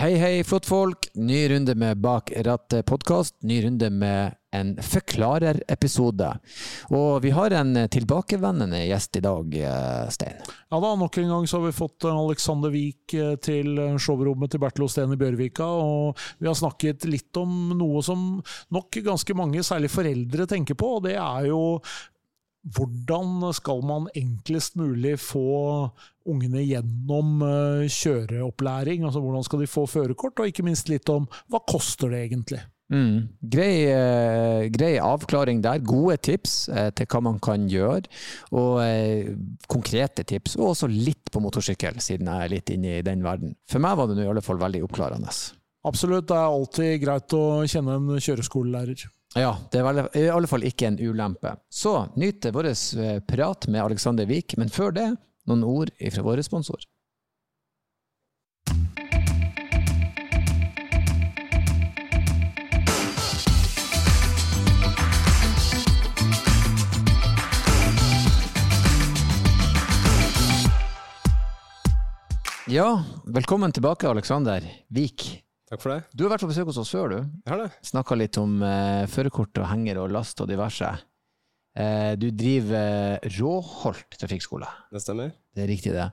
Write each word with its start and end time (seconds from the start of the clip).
Hei, 0.00 0.14
hei, 0.16 0.44
flottfolk. 0.44 1.10
Ny 1.14 1.48
runde 1.48 1.74
med 1.74 1.98
Bak 2.00 2.30
rattet-podkast. 2.36 3.34
Ny 3.44 3.58
runde 3.66 3.90
med 3.90 4.32
en 4.56 4.70
forklarerepisode. 4.80 6.30
Og 6.88 7.18
vi 7.20 7.34
har 7.36 7.52
en 7.52 7.76
tilbakevendende 7.92 8.80
gjest 8.86 9.18
i 9.20 9.22
dag, 9.26 9.58
eh, 9.60 10.08
Stein. 10.08 10.40
Ja 10.72 10.80
da, 10.80 10.94
nok 10.96 11.18
en 11.20 11.28
gang 11.28 11.44
så 11.44 11.60
har 11.60 11.66
vi 11.66 11.76
fått 11.76 12.08
Alexander 12.08 12.72
Wiik 12.72 13.12
eh, 13.12 13.34
til 13.44 13.76
showrommet 14.00 14.54
til 14.54 14.62
Bertil 14.64 14.86
Osten 14.88 15.12
i 15.12 15.20
Bjørvika. 15.20 15.68
Og 15.68 16.16
vi 16.38 16.48
har 16.48 16.56
snakket 16.56 17.04
litt 17.04 17.36
om 17.36 17.76
noe 17.76 18.00
som 18.00 18.40
nok 18.72 19.02
ganske 19.04 19.36
mange, 19.36 19.60
særlig 19.60 19.92
foreldre, 19.92 20.48
tenker 20.48 20.80
på. 20.80 20.94
Og 20.96 21.10
det 21.10 21.18
er 21.20 21.50
jo 21.52 21.60
hvordan 22.60 23.52
skal 23.56 23.80
man 23.86 24.08
enklest 24.16 24.76
mulig 24.76 25.14
få 25.22 25.90
ungene 26.28 26.64
gjennom 26.66 27.40
eh, 27.46 27.86
kjøreopplæring? 27.88 29.06
Altså 29.06 29.22
Hvordan 29.24 29.46
skal 29.46 29.62
de 29.62 29.70
få 29.70 29.86
førerkort, 29.88 30.38
og 30.38 30.50
ikke 30.50 30.66
minst 30.66 30.92
litt 30.92 31.08
om 31.12 31.28
hva 31.48 31.62
koster 31.64 32.12
det 32.12 32.26
egentlig? 32.26 32.60
Mm. 32.90 33.28
Grei, 33.52 33.86
eh, 33.86 34.66
grei, 34.74 34.96
avklaring 34.98 35.62
der. 35.62 35.78
Gode 35.86 36.16
tips 36.26 36.68
eh, 36.68 36.90
til 36.90 37.06
hva 37.06 37.22
man 37.22 37.38
kan 37.42 37.68
gjøre. 37.70 38.10
Og 38.50 38.82
eh, 38.82 39.30
konkrete 39.70 40.26
tips. 40.26 40.58
Og 40.58 40.72
også 40.72 40.90
litt 40.90 41.30
på 41.32 41.42
motorsykkel, 41.42 42.02
siden 42.02 42.28
jeg 42.28 42.44
er 42.44 42.52
litt 42.52 42.74
inne 42.74 42.98
i 42.98 43.06
den 43.06 43.24
verden. 43.24 43.54
For 43.70 43.82
meg 43.82 43.96
var 43.98 44.10
det 44.10 44.20
i 44.26 44.28
alle 44.30 44.44
fall 44.44 44.60
veldig 44.60 44.82
oppklarende. 44.88 45.32
Absolutt. 45.86 46.28
Det 46.28 46.36
er 46.36 46.58
alltid 46.58 47.00
greit 47.06 47.38
å 47.38 47.44
kjenne 47.70 47.96
en 47.96 48.12
kjøreskolelærer. 48.18 49.06
Ja, 49.38 49.52
det 49.70 49.78
er 49.78 50.08
i 50.18 50.26
alle 50.26 50.48
fall 50.50 50.64
ikke 50.66 50.88
en 50.88 50.96
ulempe. 50.98 51.52
Så 51.70 52.08
nyt 52.18 52.46
vår 52.50 52.66
eh, 52.72 53.20
prat 53.22 53.68
med 53.70 53.84
Alexander 53.84 54.26
Wiik, 54.26 54.56
men 54.58 54.72
før 54.74 54.90
det 54.96 55.10
noen 55.46 55.62
ord 55.62 55.92
fra 56.10 56.24
vår 56.26 56.42
sponsor. 56.42 56.82
Ja, 72.70 73.04
velkommen 73.26 73.72
tilbake, 73.72 74.10
Alexander 74.10 74.66
Wiik. 74.90 75.49
Takk 75.70 75.84
for 75.84 75.92
det. 75.94 76.00
Du 76.18 76.24
har 76.24 76.32
vært 76.32 76.42
på 76.42 76.50
besøk 76.50 76.66
hos 76.72 76.80
oss 76.82 76.90
før, 76.90 77.12
du. 77.12 77.18
Jeg 77.46 77.52
har 77.52 77.60
det. 77.62 77.68
Snakka 77.86 78.16
litt 78.18 78.36
om 78.40 78.56
uh, 78.58 79.06
førerkort 79.10 79.60
og 79.62 79.68
henger 79.70 80.00
og 80.02 80.10
last 80.10 80.40
og 80.42 80.48
diverse. 80.50 80.88
Uh, 81.78 82.16
du 82.18 82.26
driver 82.34 83.20
uh, 83.22 83.28
Råholt 83.36 84.18
trafikkskole. 84.18 84.66
Det 84.90 85.02
stemmer. 85.04 85.30
Det 85.54 85.62
er 85.62 85.70
riktig, 85.70 85.92
det. 85.94 86.08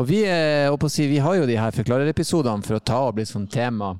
Og 0.00 0.08
vi, 0.08 0.22
uh, 0.24 0.88
si, 0.88 1.10
vi 1.10 1.20
har 1.20 1.36
jo 1.36 1.50
de 1.50 1.58
her 1.60 1.76
forklarerepisodene 1.76 2.64
for 2.64 2.78
å 2.78 2.86
ta 2.88 3.02
opp 3.10 3.20
litt 3.20 3.28
sånn 3.28 3.50
tema 3.52 3.92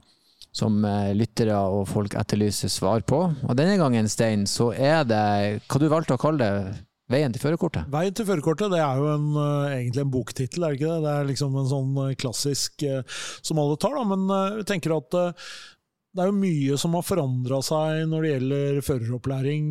som 0.53 0.83
lyttere 1.17 1.57
og 1.57 1.87
folk 1.89 2.13
etterlyser 2.21 2.69
svar 2.69 3.01
på. 3.09 3.23
Og 3.49 3.55
denne 3.57 3.79
gangen, 3.81 4.09
Stein, 4.13 4.43
så 4.45 4.67
er 4.77 5.07
det 5.09 5.23
hva 5.65 5.81
du 5.81 5.87
valgte 5.89 6.19
å 6.19 6.21
kalle 6.21 6.45
det 6.45 6.75
Veien 7.13 7.35
til 7.35 7.43
førerkortet? 7.43 7.91
Veien 7.93 8.15
til 8.17 8.27
førerkortet 8.29 8.73
det 8.73 8.81
er 8.81 9.01
jo 9.01 9.11
en, 9.13 9.29
uh, 9.37 9.69
egentlig 9.69 10.05
en 10.05 10.15
boktittel, 10.15 10.65
er 10.65 10.73
det 10.73 10.81
ikke 10.81 10.95
det? 10.95 11.03
Det 11.05 11.13
er 11.13 11.29
liksom 11.29 11.61
en 11.61 11.69
sånn 11.69 11.93
uh, 11.99 12.15
klassisk 12.19 12.87
uh, 12.89 13.21
som 13.45 13.61
alle 13.61 13.77
tar, 13.81 13.99
da. 13.99 14.07
Men 14.15 14.25
jeg 14.61 14.67
tenker 14.71 14.97
at 14.97 15.13
det 15.13 16.25
er 16.25 16.29
jo 16.29 16.41
mye 16.41 16.81
som 16.81 16.97
har 16.97 17.05
forandra 17.09 17.61
seg 17.65 18.03
når 18.09 18.25
det 18.25 18.33
gjelder 18.35 18.83
føreropplæring 18.85 19.69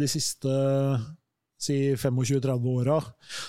de 0.00 0.06
siste 0.08 0.54
si 1.62 1.76
25-30 1.94 2.64
åra. 2.72 2.96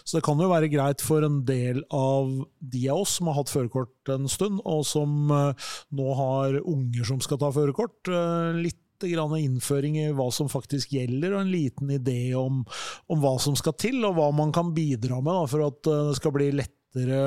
Så 0.03 0.17
det 0.19 0.25
kan 0.27 0.41
jo 0.43 0.51
være 0.51 0.69
greit 0.69 1.01
for 1.01 1.25
en 1.25 1.39
del 1.47 1.79
av 1.95 2.29
de 2.59 2.83
av 2.91 3.01
oss 3.05 3.15
som 3.17 3.31
har 3.31 3.39
hatt 3.39 3.49
førerkort 3.49 4.11
en 4.13 4.27
stund, 4.29 4.59
og 4.69 4.83
som 4.85 5.31
nå 5.31 6.17
har 6.19 6.59
unger 6.61 7.09
som 7.09 7.23
skal 7.23 7.39
ta 7.41 7.49
førerkort, 7.55 8.11
litt 8.59 8.82
grann 9.11 9.35
innføring 9.37 9.97
i 10.01 10.07
hva 10.15 10.29
som 10.33 10.49
faktisk 10.51 10.95
gjelder, 10.95 11.35
og 11.35 11.43
en 11.43 11.53
liten 11.53 11.91
idé 11.95 12.33
om, 12.37 12.63
om 13.11 13.21
hva 13.23 13.35
som 13.41 13.57
skal 13.59 13.75
til, 13.79 13.99
og 14.07 14.17
hva 14.17 14.29
man 14.35 14.53
kan 14.55 14.73
bidra 14.75 15.19
med 15.21 15.33
da, 15.33 15.45
for 15.51 15.67
at 15.67 15.91
eh, 15.91 16.07
det 16.09 16.17
skal 16.19 16.35
bli 16.35 16.49
lettere 16.61 17.21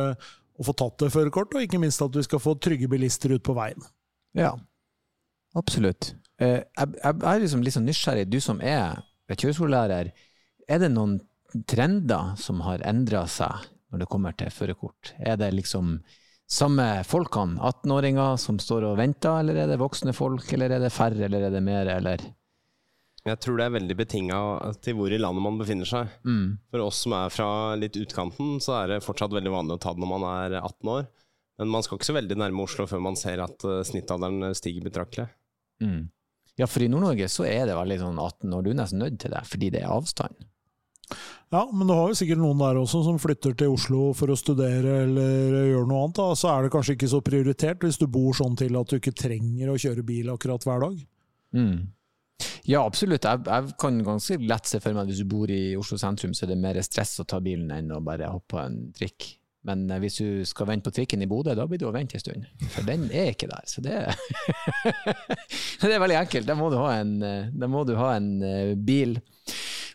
å 0.56 0.64
få 0.64 0.74
tatt 0.76 1.04
det 1.04 1.12
førerkortet, 1.12 1.58
og 1.58 1.66
ikke 1.66 1.80
minst 1.82 2.02
at 2.04 2.16
vi 2.16 2.24
skal 2.24 2.42
få 2.42 2.56
trygge 2.62 2.88
bilister 2.90 3.34
ut 3.36 3.44
på 3.44 3.56
veien. 3.56 3.88
Ja, 4.36 4.54
absolutt. 5.56 6.14
Eh, 6.40 6.60
jeg, 6.62 7.16
er 7.16 7.40
liksom 7.42 7.64
litt 7.64 7.76
sånn 7.76 7.88
nysgjerrig. 7.88 8.28
Du 8.28 8.38
som 8.44 8.60
er 8.64 9.00
kjøreskolelærer, 9.32 10.12
er 10.66 10.82
det 10.82 10.92
noen 10.92 11.18
trender 11.68 12.34
som 12.40 12.62
har 12.66 12.84
endra 12.88 13.24
seg 13.30 13.68
når 13.92 14.02
det 14.02 14.08
kommer 14.12 14.36
til 14.36 14.52
førerkort? 14.52 15.14
Er 15.18 15.38
det 15.40 15.52
liksom 15.54 15.98
samme 16.50 16.86
folkene? 17.06 17.58
18-åringer 17.60 18.38
som 18.40 18.58
står 18.62 18.88
og 18.90 18.98
venter, 19.00 19.42
eller 19.42 19.62
er 19.62 19.70
det 19.70 19.80
voksne 19.80 20.14
folk, 20.16 20.46
eller 20.54 20.76
er 20.76 20.84
det 20.86 20.94
færre, 20.94 21.26
eller 21.28 21.48
er 21.48 21.54
det 21.54 21.62
mer, 21.64 21.90
eller? 21.98 22.24
Jeg 23.26 23.40
tror 23.42 23.58
det 23.58 23.66
er 23.66 23.74
veldig 23.74 23.96
betinga 23.98 24.40
til 24.84 24.94
hvor 24.98 25.10
i 25.10 25.18
landet 25.18 25.42
man 25.42 25.58
befinner 25.58 25.88
seg. 25.88 26.12
Mm. 26.22 26.58
For 26.70 26.84
oss 26.84 27.02
som 27.02 27.16
er 27.18 27.32
fra 27.34 27.48
litt 27.78 27.98
utkanten, 27.98 28.60
så 28.62 28.76
er 28.80 28.92
det 28.92 29.04
fortsatt 29.04 29.34
veldig 29.34 29.50
vanlig 29.50 29.78
å 29.78 29.82
ta 29.82 29.94
det 29.94 30.02
når 30.02 30.12
man 30.12 30.26
er 30.30 30.58
18 30.60 30.92
år. 30.92 31.08
Men 31.58 31.72
man 31.72 31.82
skal 31.82 31.98
ikke 31.98 32.10
så 32.10 32.18
veldig 32.18 32.36
nærme 32.38 32.66
Oslo 32.66 32.86
før 32.86 33.02
man 33.02 33.16
ser 33.18 33.42
at 33.42 33.64
uh, 33.66 33.80
snittalderen 33.86 34.52
stiger 34.54 34.84
betraktelig. 34.86 35.26
Mm. 35.82 36.04
Ja, 36.56 36.68
for 36.70 36.84
i 36.84 36.88
Nord-Norge 36.88 37.26
så 37.32 37.48
er 37.48 37.66
det 37.68 37.76
veldig 37.76 37.98
sånn 38.04 38.20
18 38.20 38.54
år, 38.54 38.62
du 38.62 38.70
er 38.70 38.78
nesten 38.78 39.02
nødt 39.02 39.18
til 39.20 39.34
det, 39.34 39.42
fordi 39.48 39.72
det 39.74 39.82
er 39.82 39.92
avstand. 39.92 40.46
Ja, 41.54 41.62
men 41.70 41.86
du 41.86 41.94
har 41.94 42.10
jo 42.10 42.16
sikkert 42.18 42.40
noen 42.42 42.58
der 42.58 42.78
også 42.80 43.04
som 43.06 43.20
flytter 43.22 43.54
til 43.58 43.74
Oslo 43.76 44.08
for 44.18 44.32
å 44.32 44.38
studere 44.38 45.02
eller 45.04 45.68
gjøre 45.70 45.86
noe 45.86 46.00
annet. 46.06 46.18
Da. 46.18 46.30
Så 46.38 46.50
er 46.50 46.66
det 46.66 46.72
kanskje 46.74 46.96
ikke 46.96 47.10
så 47.12 47.20
prioritert 47.24 47.86
hvis 47.86 48.00
du 48.00 48.08
bor 48.10 48.34
sånn 48.34 48.58
til 48.58 48.74
at 48.78 48.90
du 48.90 48.98
ikke 48.98 49.14
trenger 49.14 49.70
å 49.70 49.78
kjøre 49.78 50.06
bil 50.06 50.32
akkurat 50.34 50.66
hver 50.66 50.82
dag. 50.88 50.98
Mm. 51.54 51.78
Ja, 52.66 52.82
absolutt. 52.82 53.24
Jeg, 53.24 53.46
jeg, 53.46 53.74
kan 53.78 54.02
ganske 54.04 54.40
lett 54.42 54.66
se 54.68 54.82
for 54.82 54.96
meg 54.96 55.06
at 55.06 55.12
hvis 55.12 55.22
du 55.22 55.30
bor 55.30 55.50
i 55.54 55.76
Oslo 55.78 55.98
sentrum, 56.02 56.34
så 56.34 56.44
er 56.44 56.52
det 56.52 56.60
mer 56.60 56.80
stress 56.82 57.14
å 57.22 57.28
ta 57.28 57.38
bilen 57.42 57.70
enn 57.72 57.94
å 57.94 58.02
bare 58.04 58.32
hoppe 58.32 58.56
på 58.56 58.62
en 58.64 58.80
trikk. 58.96 59.28
Men 59.66 59.86
eh, 59.90 60.00
hvis 60.02 60.18
du 60.18 60.42
skal 60.48 60.68
vente 60.70 60.90
på 60.90 60.94
trikken 60.98 61.22
i 61.22 61.30
Bodø, 61.30 61.54
da 61.58 61.66
blir 61.68 61.80
det 61.80 61.88
å 61.88 61.94
vente 61.94 62.18
en 62.18 62.22
stund. 62.22 62.46
For 62.74 62.86
den 62.86 63.06
er 63.10 63.32
ikke 63.32 63.50
der. 63.50 63.64
Så 63.70 63.82
det, 63.86 64.02
det 65.82 65.94
er 65.94 66.02
veldig 66.02 66.20
enkelt. 66.24 66.50
Da 66.50 66.58
må 66.58 66.70
du 66.74 66.78
ha 66.80 66.92
en, 66.98 67.16
eh, 67.22 67.70
må 67.70 67.86
du 67.86 67.96
ha 67.98 68.12
en 68.18 68.30
uh, 68.42 68.74
bil. 68.78 69.18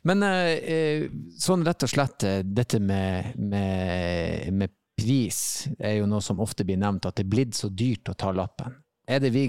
Men 0.07 0.23
eh, 0.25 0.51
eh, 0.75 1.09
sånn 1.38 1.66
rett 1.66 1.85
og 1.85 1.91
slett, 1.91 2.25
eh, 2.25 2.39
dette 2.45 2.79
med, 2.81 3.35
med, 3.38 4.53
med, 4.53 4.78
pris 5.01 5.66
er 5.79 5.95
jo 5.97 6.07
noe 6.09 6.22
som 6.22 6.41
ofte 6.44 6.66
blir 6.67 6.78
nevnt, 6.78 7.07
at 7.07 7.16
det 7.17 7.23
er 7.23 7.31
blitt 7.31 7.56
så 7.57 7.72
dyrt 7.73 8.12
å 8.12 8.13
ta 8.17 8.29
lappen. 8.35 8.75
Er 9.09 9.22
det 9.23 9.31
vi 9.34 9.47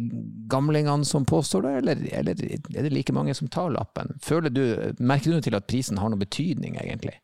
gamlingene 0.49 1.05
som 1.05 1.27
påstår 1.29 1.67
det, 1.67 1.73
eller, 1.83 2.05
eller 2.21 2.45
er 2.47 2.87
det 2.87 2.93
like 2.93 3.13
mange 3.13 3.35
som 3.37 3.51
tar 3.53 3.69
lappen? 3.75 4.15
Du, 4.49 4.63
merker 5.03 5.35
du 5.35 5.45
til 5.45 5.57
at 5.59 5.69
prisen 5.69 6.01
har 6.01 6.09
noen 6.09 6.23
betydning, 6.23 6.79
egentlig? 6.81 7.19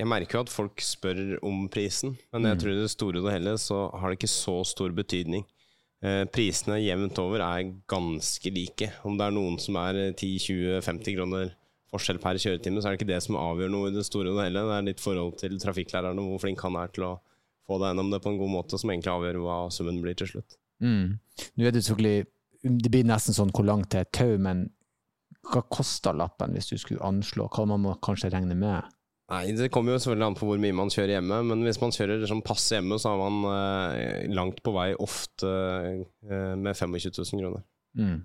Jeg 0.00 0.10
merker 0.10 0.40
jo 0.40 0.42
at 0.42 0.50
folk 0.50 0.82
spør 0.82 1.36
om 1.46 1.68
prisen, 1.70 2.16
men 2.32 2.48
jeg 2.48 2.58
mm. 2.58 2.62
tror 2.64 2.72
i 2.72 2.80
det 2.80 2.90
store 2.96 3.22
og 3.22 3.30
hele 3.30 3.54
så 3.62 3.84
har 3.94 4.10
det 4.10 4.18
ikke 4.18 4.32
så 4.32 4.56
stor 4.66 4.96
betydning. 4.96 5.46
Prisene 6.34 6.80
jevnt 6.80 7.18
over 7.20 7.44
er 7.44 7.74
ganske 7.90 8.54
like. 8.56 8.90
Om 9.06 9.20
det 9.20 9.26
er 9.26 9.36
noen 9.36 9.58
som 9.60 9.76
er 9.78 10.02
10-20-50 10.16 11.18
kroner 11.18 11.54
forskjell 11.90 12.20
per 12.22 12.38
kjøretime, 12.38 12.80
så 12.80 12.88
er 12.88 12.94
det 12.94 13.00
ikke 13.00 13.10
det 13.12 13.22
som 13.24 13.38
avgjør 13.40 13.72
noe 13.72 13.90
i 13.90 13.94
det 13.94 14.04
store 14.06 14.32
og 14.32 14.42
hele. 14.44 14.62
Det 14.68 14.76
er 14.76 14.86
litt 14.86 15.02
forhold 15.02 15.38
til 15.40 15.56
trafikklæreren 15.62 16.20
og 16.22 16.34
hvor 16.34 16.44
flink 16.46 16.62
han 16.66 16.78
er 16.78 16.92
til 16.94 17.08
å 17.08 17.14
få 17.68 17.78
deg 17.82 17.92
gjennom 17.92 18.12
det 18.14 18.20
på 18.22 18.32
en 18.32 18.38
god 18.40 18.52
måte, 18.54 18.78
som 18.80 18.92
egentlig 18.92 19.12
avgjør 19.12 19.40
hva 19.44 19.56
summen 19.74 19.98
blir 20.04 20.18
til 20.18 20.30
slutt. 20.34 20.58
Mm. 20.80 21.18
Nå 21.56 21.66
er 21.66 21.74
Det 21.74 21.82
selvfølgelig, 21.84 22.26
det 22.84 22.92
blir 22.92 23.10
nesten 23.10 23.36
sånn 23.36 23.52
hvor 23.54 23.66
langt 23.66 23.90
det 23.94 24.04
er 24.04 24.14
tau, 24.14 24.38
men 24.38 24.68
hva 25.50 25.62
koster 25.72 26.16
lappen 26.16 26.54
hvis 26.54 26.70
du 26.70 26.78
skulle 26.78 27.04
anslå? 27.04 27.48
Hva 27.50 27.66
man 27.68 27.82
må 27.84 27.96
kanskje 28.04 28.30
regne 28.32 28.56
med? 28.58 28.88
Nei, 29.30 29.52
Det 29.54 29.70
kommer 29.70 29.94
jo 29.94 30.00
selvfølgelig 30.02 30.26
an 30.26 30.38
på 30.38 30.46
hvor 30.48 30.58
mye 30.58 30.74
man 30.74 30.90
kjører 30.90 31.14
hjemme, 31.16 31.36
men 31.46 31.62
hvis 31.62 31.78
man 31.82 31.94
kjører 31.94 32.26
sånn 32.26 32.42
passe 32.42 32.74
hjemme, 32.74 32.98
så 32.98 33.12
har 33.12 33.20
man 33.30 33.46
eh, 33.54 34.26
langt 34.34 34.58
på 34.66 34.74
vei 34.74 34.88
ofte 34.98 35.50
eh, 36.26 36.56
med 36.58 36.74
25 36.74 36.96
000 37.14 37.42
kroner. 37.44 37.62
Mm. 37.98 38.18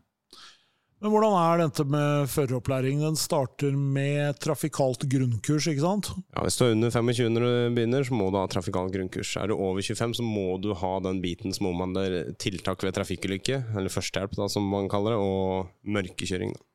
Men 1.06 1.13
hvordan 1.13 1.36
er 1.38 1.60
dette 1.62 1.84
med 1.86 2.30
føreropplæring? 2.34 3.04
Den 3.04 3.18
starter 3.19 3.75
med 3.78 4.40
trafikalt 4.42 5.04
grunnkurs, 5.06 5.68
ikke 5.69 5.84
sant? 5.84 6.07
Ja, 6.34 6.42
Hvis 6.42 6.57
du 6.57 6.63
er 6.66 6.74
under 6.74 6.90
25 6.90 7.30
når 7.30 7.46
du 7.46 7.75
begynner, 7.75 8.07
så 8.07 8.18
må 8.18 8.31
du 8.34 8.40
ha 8.40 8.48
trafikalt 8.50 8.90
grunnkurs. 8.96 9.36
Er 9.38 9.52
du 9.52 9.54
over 9.54 9.86
25, 9.86 10.16
så 10.18 10.25
må 10.25 10.57
du 10.57 10.72
ha 10.74 10.94
den 11.06 11.22
biten 11.22 11.54
som 11.54 11.69
omhandler 11.69 12.34
tiltak 12.42 12.81
ved 12.81 12.98
trafikkulykke, 12.98 13.62
eller 13.78 13.94
førstehjelp, 13.94 14.34
da, 14.34 14.50
som 14.50 14.66
man 14.66 14.90
kaller 14.90 15.13
det, 15.13 15.22
og 15.22 15.94
mørkekjøring. 15.94 16.57
Da. 16.57 16.66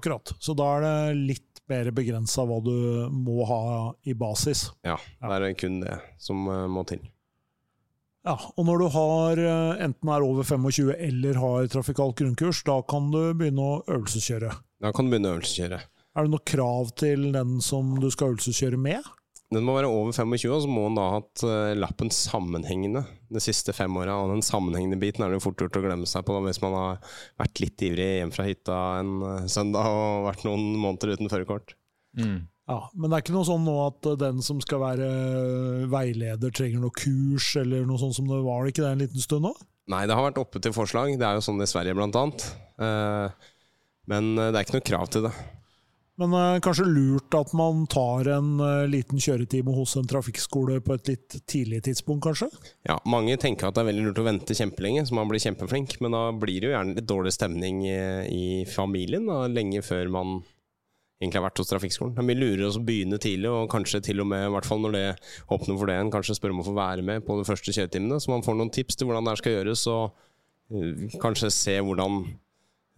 Akkurat. 0.00 0.34
Så 0.42 0.58
da 0.58 0.72
er 0.74 0.86
det 0.88 1.24
litt 1.30 1.62
mer 1.70 1.94
begrensa 1.94 2.42
hva 2.50 2.58
du 2.58 2.74
må 3.14 3.46
ha 3.46 3.62
i 4.02 4.18
basis. 4.18 4.66
Ja, 4.82 4.98
det 5.22 5.52
er 5.52 5.60
kun 5.62 5.78
det 5.86 6.00
som 6.18 6.42
eh, 6.50 6.66
må 6.66 6.82
til. 6.90 7.06
Ja, 8.24 8.38
og 8.56 8.64
når 8.64 8.80
du 8.80 8.86
har, 8.94 9.40
eh, 9.40 9.82
enten 9.84 10.08
er 10.08 10.24
over 10.24 10.46
25 10.48 10.94
eller 10.96 11.40
har 11.42 11.66
trafikalt 11.68 12.16
grunnkurs, 12.16 12.62
da 12.64 12.80
kan 12.88 13.10
du 13.12 13.34
begynne 13.36 13.60
å 13.60 13.82
øvelseskjøre. 13.84 14.54
Da 14.80 14.92
kan 14.92 15.04
du 15.04 15.12
begynne 15.12 15.34
å 15.34 15.36
øvelseskjøre. 15.36 15.80
Er 16.14 16.24
det 16.24 16.32
noe 16.32 16.46
krav 16.46 16.94
til 16.96 17.32
den 17.34 17.60
som 17.60 17.98
du 18.00 18.08
skal 18.10 18.32
øvelseskjøre 18.32 18.80
med? 18.80 19.04
Den 19.52 19.66
må 19.66 19.74
være 19.76 19.90
over 19.92 20.14
25, 20.16 20.50
og 20.54 20.62
så 20.64 20.70
må 20.70 20.86
den 20.88 20.96
da 20.96 21.04
ha 21.04 21.18
hatt 21.18 21.44
eh, 21.44 21.74
lappen 21.76 22.08
sammenhengende 22.14 23.04
de 23.34 23.42
siste 23.44 23.74
fem 23.76 23.92
åra. 24.00 24.16
Og 24.24 24.32
den 24.32 24.42
sammenhengende 24.46 24.98
biten 25.02 25.26
er 25.26 25.34
det 25.34 25.42
fort 25.44 25.60
gjort 25.60 25.76
å 25.78 25.84
glemme 25.84 26.08
seg 26.08 26.24
på 26.24 26.34
da, 26.34 26.40
hvis 26.46 26.62
man 26.64 26.78
har 26.78 27.14
vært 27.42 27.60
litt 27.62 27.84
ivrig 27.84 28.08
hjem 28.22 28.32
fra 28.34 28.48
hytta 28.48 28.80
en 29.02 29.14
eh, 29.20 29.46
søndag 29.52 29.90
og 29.90 30.30
vært 30.30 30.46
noen 30.48 30.72
måneder 30.80 31.14
uten 31.14 31.30
førerkort. 31.30 31.76
Mm. 32.16 32.46
Ja, 32.70 32.78
Men 32.96 33.10
det 33.10 33.16
er 33.16 33.24
ikke 33.26 33.34
noe 33.36 33.48
sånn 33.48 33.66
nå 33.66 33.74
at 33.86 34.06
eh, 34.08 34.18
den 34.20 34.40
som 34.44 34.60
skal 34.64 34.80
være 34.80 35.08
eh, 35.08 35.86
veileder, 35.92 36.54
trenger 36.54 36.80
noe 36.80 36.94
kurs, 36.96 37.50
eller 37.60 37.84
noe 37.88 38.00
sånt 38.00 38.16
som 38.16 38.30
det 38.30 38.40
var 38.46 38.70
ikke 38.70 38.84
det 38.86 38.92
en 38.94 39.02
liten 39.04 39.24
stund 39.24 39.44
nå? 39.48 39.52
Nei, 39.92 40.06
det 40.08 40.16
har 40.16 40.24
vært 40.30 40.40
oppe 40.40 40.62
til 40.64 40.72
forslag. 40.72 41.12
Det 41.20 41.26
er 41.28 41.36
jo 41.36 41.44
sånn 41.44 41.60
i 41.60 41.68
Sverige, 41.68 41.96
blant 41.98 42.16
annet. 42.16 42.46
Eh, 42.80 43.50
Men 44.08 44.32
det 44.36 44.52
er 44.52 44.64
ikke 44.64 44.78
noe 44.78 44.88
krav 44.92 45.12
til 45.12 45.28
det. 45.28 45.34
Men 46.20 46.34
eh, 46.38 46.60
kanskje 46.62 46.86
lurt 46.86 47.34
at 47.34 47.50
man 47.58 47.84
tar 47.90 48.28
en 48.36 48.52
eh, 48.62 48.84
liten 48.90 49.18
kjøretime 49.18 49.74
hos 49.74 49.96
en 49.98 50.06
trafikkskole 50.06 50.78
på 50.84 50.94
et 50.94 51.10
litt 51.10 51.36
tidlig 51.50 51.80
tidspunkt, 51.88 52.22
kanskje? 52.28 52.48
Ja, 52.86 53.00
Mange 53.10 53.34
tenker 53.40 53.68
at 53.68 53.74
det 53.74 53.82
er 53.82 53.88
veldig 53.90 54.04
lurt 54.08 54.20
å 54.22 54.26
vente 54.28 54.54
kjempelenge, 54.54 55.08
så 55.08 55.16
man 55.18 55.30
blir 55.30 55.42
kjempeflink. 55.42 55.96
Men 56.04 56.14
da 56.14 56.28
blir 56.30 56.62
det 56.62 56.70
jo 56.70 56.74
gjerne 56.76 56.94
litt 57.00 57.08
dårlig 57.10 57.34
stemning 57.34 57.82
i, 57.88 57.98
i 58.30 58.44
familien 58.70 59.26
da, 59.26 59.42
lenge 59.50 59.82
før 59.84 60.12
man 60.14 60.36
egentlig 61.24 61.40
har 61.40 61.46
vært 61.48 61.62
hos 61.62 61.70
trafikkskolen. 61.72 62.14
Det 62.14 62.22
er 62.22 62.28
mye 62.28 62.38
lurere 62.38 62.70
å 62.70 62.84
begynne 62.84 63.18
tidlig, 63.22 63.50
og 63.50 63.70
kanskje 63.72 64.02
til 64.04 64.22
og 64.22 64.28
med, 64.30 64.46
i 64.46 64.52
hvert 64.54 64.68
fall 64.68 64.84
når 64.84 64.94
det 64.94 65.04
åpner 65.56 65.80
for 65.80 65.90
det, 65.90 65.98
en 65.98 66.12
kanskje 66.14 66.36
spørre 66.38 66.56
om 66.56 66.62
å 66.62 66.68
få 66.68 66.76
være 66.76 67.06
med 67.06 67.26
på 67.26 67.38
de 67.40 67.48
første 67.48 67.74
kjøretimene, 67.74 68.20
så 68.20 68.32
man 68.32 68.46
får 68.46 68.58
noen 68.60 68.72
tips 68.74 69.00
til 69.00 69.08
hvordan 69.08 69.26
det 69.26 69.34
her 69.34 69.42
skal 69.42 69.56
gjøres, 69.58 69.84
og 69.90 70.78
eh, 70.78 71.18
kanskje 71.22 71.52
se 71.54 71.76
hvordan 71.80 72.22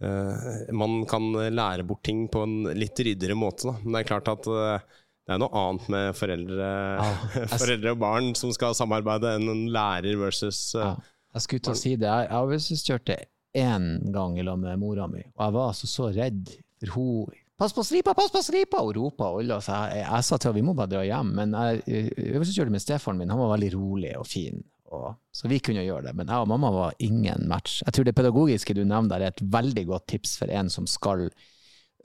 uh, 0.05 0.47
man 0.83 1.01
kan 1.09 1.31
lære 1.33 1.87
bort 1.87 2.05
ting 2.07 2.27
på 2.31 2.45
en 2.45 2.71
litt 2.77 2.99
ryddigere 2.99 3.37
måte. 3.39 3.71
Da. 3.71 3.77
Men 3.83 3.97
det 3.97 4.03
er 4.03 4.11
klart 4.11 4.31
at 4.35 4.51
uh, 4.51 5.03
det 5.27 5.35
er 5.35 5.41
noe 5.43 5.63
annet 5.63 5.89
med 5.91 6.13
foreldre, 6.15 6.71
jeg 7.01 7.51
foreldre 7.63 7.95
og 7.95 8.03
barn 8.03 8.31
som 8.39 8.53
skal 8.55 8.77
samarbeide, 8.77 9.33
enn 9.39 9.51
en 9.51 9.65
lærer 9.75 10.19
versus 10.19 10.69
uh, 10.77 10.91
Ja. 10.91 10.97
Jeg 11.37 11.43
skulle 11.43 11.65
til 11.67 11.73
å 11.75 11.77
si 11.77 11.89
det. 11.99 12.07
Jeg 12.07 12.25
jeg 12.25 12.37
øvelseskjørte 12.41 13.15
én 13.57 13.83
gang 14.13 14.37
i 14.39 14.45
lag 14.45 14.57
med 14.57 14.79
mora 14.81 15.05
mi, 15.11 15.21
og 15.35 15.43
jeg 15.43 15.53
var 15.53 15.67
altså 15.73 15.89
så 15.91 16.07
redd. 16.15 16.53
For 16.81 16.93
hun 16.95 17.35
'Pass 17.57 17.73
på 17.73 17.83
stripa, 17.83 18.13
pass 18.13 18.31
på 18.31 18.41
stripa!' 18.45 18.83
og 18.85 18.95
ropa 18.95 19.31
og 19.31 19.41
alle. 19.41 19.57
Så 19.65 19.73
jeg, 19.73 20.03
jeg, 20.05 20.23
sa 20.23 20.37
til 20.37 20.51
henne 20.51 20.59
vi 20.59 20.65
må 20.67 20.75
bare 20.77 20.91
dra 20.91 21.03
hjem. 21.07 21.31
Men 21.39 21.55
jeg 21.57 22.11
øvelseskjørte 22.35 22.73
med 22.73 22.83
stefaren 22.83 23.17
min. 23.17 23.31
Han 23.33 23.41
var 23.41 23.55
veldig 23.55 23.71
rolig 23.73 24.11
og 24.19 24.27
fin. 24.29 24.61
Og, 24.93 25.07
så 25.33 25.49
vi 25.49 25.59
kunne 25.59 25.83
gjøre 25.83 26.05
det. 26.09 26.15
Men 26.15 26.29
jeg 26.29 26.45
og 26.45 26.51
mamma 26.51 26.69
var 26.71 26.93
ingen 27.03 27.47
match. 27.49 27.81
Jeg 27.85 27.97
tror 27.97 28.07
det 28.07 28.15
pedagogiske 28.15 28.77
du 28.77 28.83
nevner 28.83 29.09
der, 29.15 29.25
er 29.25 29.33
et 29.33 29.41
veldig 29.41 29.85
godt 29.89 30.07
tips 30.13 30.37
for 30.37 30.53
en 30.53 30.69
som 30.69 30.85
skal 30.87 31.27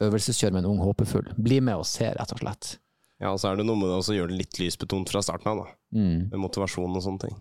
øvelseskjøre 0.03 0.57
med 0.57 0.65
en 0.65 0.73
ung 0.73 0.81
håpefull. 0.83 1.29
Bli 1.37 1.61
med 1.61 1.83
og 1.83 1.87
se, 1.87 2.09
rett 2.17 2.33
og 2.33 2.43
slett. 2.43 2.77
Ja, 3.23 3.31
og 3.31 3.39
så 3.39 3.53
er 3.53 3.61
det 3.61 3.69
noe 3.69 3.79
med 3.79 3.93
det 3.93 4.01
å 4.01 4.17
gjøre 4.17 4.33
det 4.33 4.41
litt 4.41 4.59
lysbetont 4.59 5.13
fra 5.13 5.21
starten 5.23 5.53
av, 5.53 5.61
da. 5.63 5.77
Mm. 5.95 6.33
Med 6.33 6.41
motivasjon 6.43 6.97
og 6.97 7.05
sånne 7.05 7.29
ting. 7.29 7.37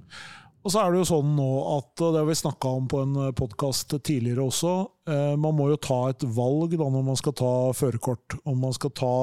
Og 0.62 0.70
så 0.70 0.84
er 0.84 0.94
det 0.94 1.00
jo 1.02 1.08
sånn 1.10 1.32
nå 1.34 1.48
at, 1.74 1.94
det 1.98 2.20
har 2.20 2.28
vi 2.28 2.38
snakka 2.38 2.74
om 2.78 2.90
på 2.92 3.00
en 3.02 3.16
podkast 3.38 3.96
tidligere 4.06 4.46
også, 4.46 4.74
eh, 5.10 5.34
man 5.42 5.58
må 5.58 5.72
jo 5.72 5.80
ta 5.82 6.04
et 6.12 6.26
valg 6.38 6.76
da 6.78 6.86
når 6.86 7.08
man 7.08 7.18
skal 7.18 7.34
ta 7.40 7.54
førerkort. 7.74 8.38
Om 8.46 8.62
man 8.68 8.76
skal 8.78 8.94
ta 8.94 9.14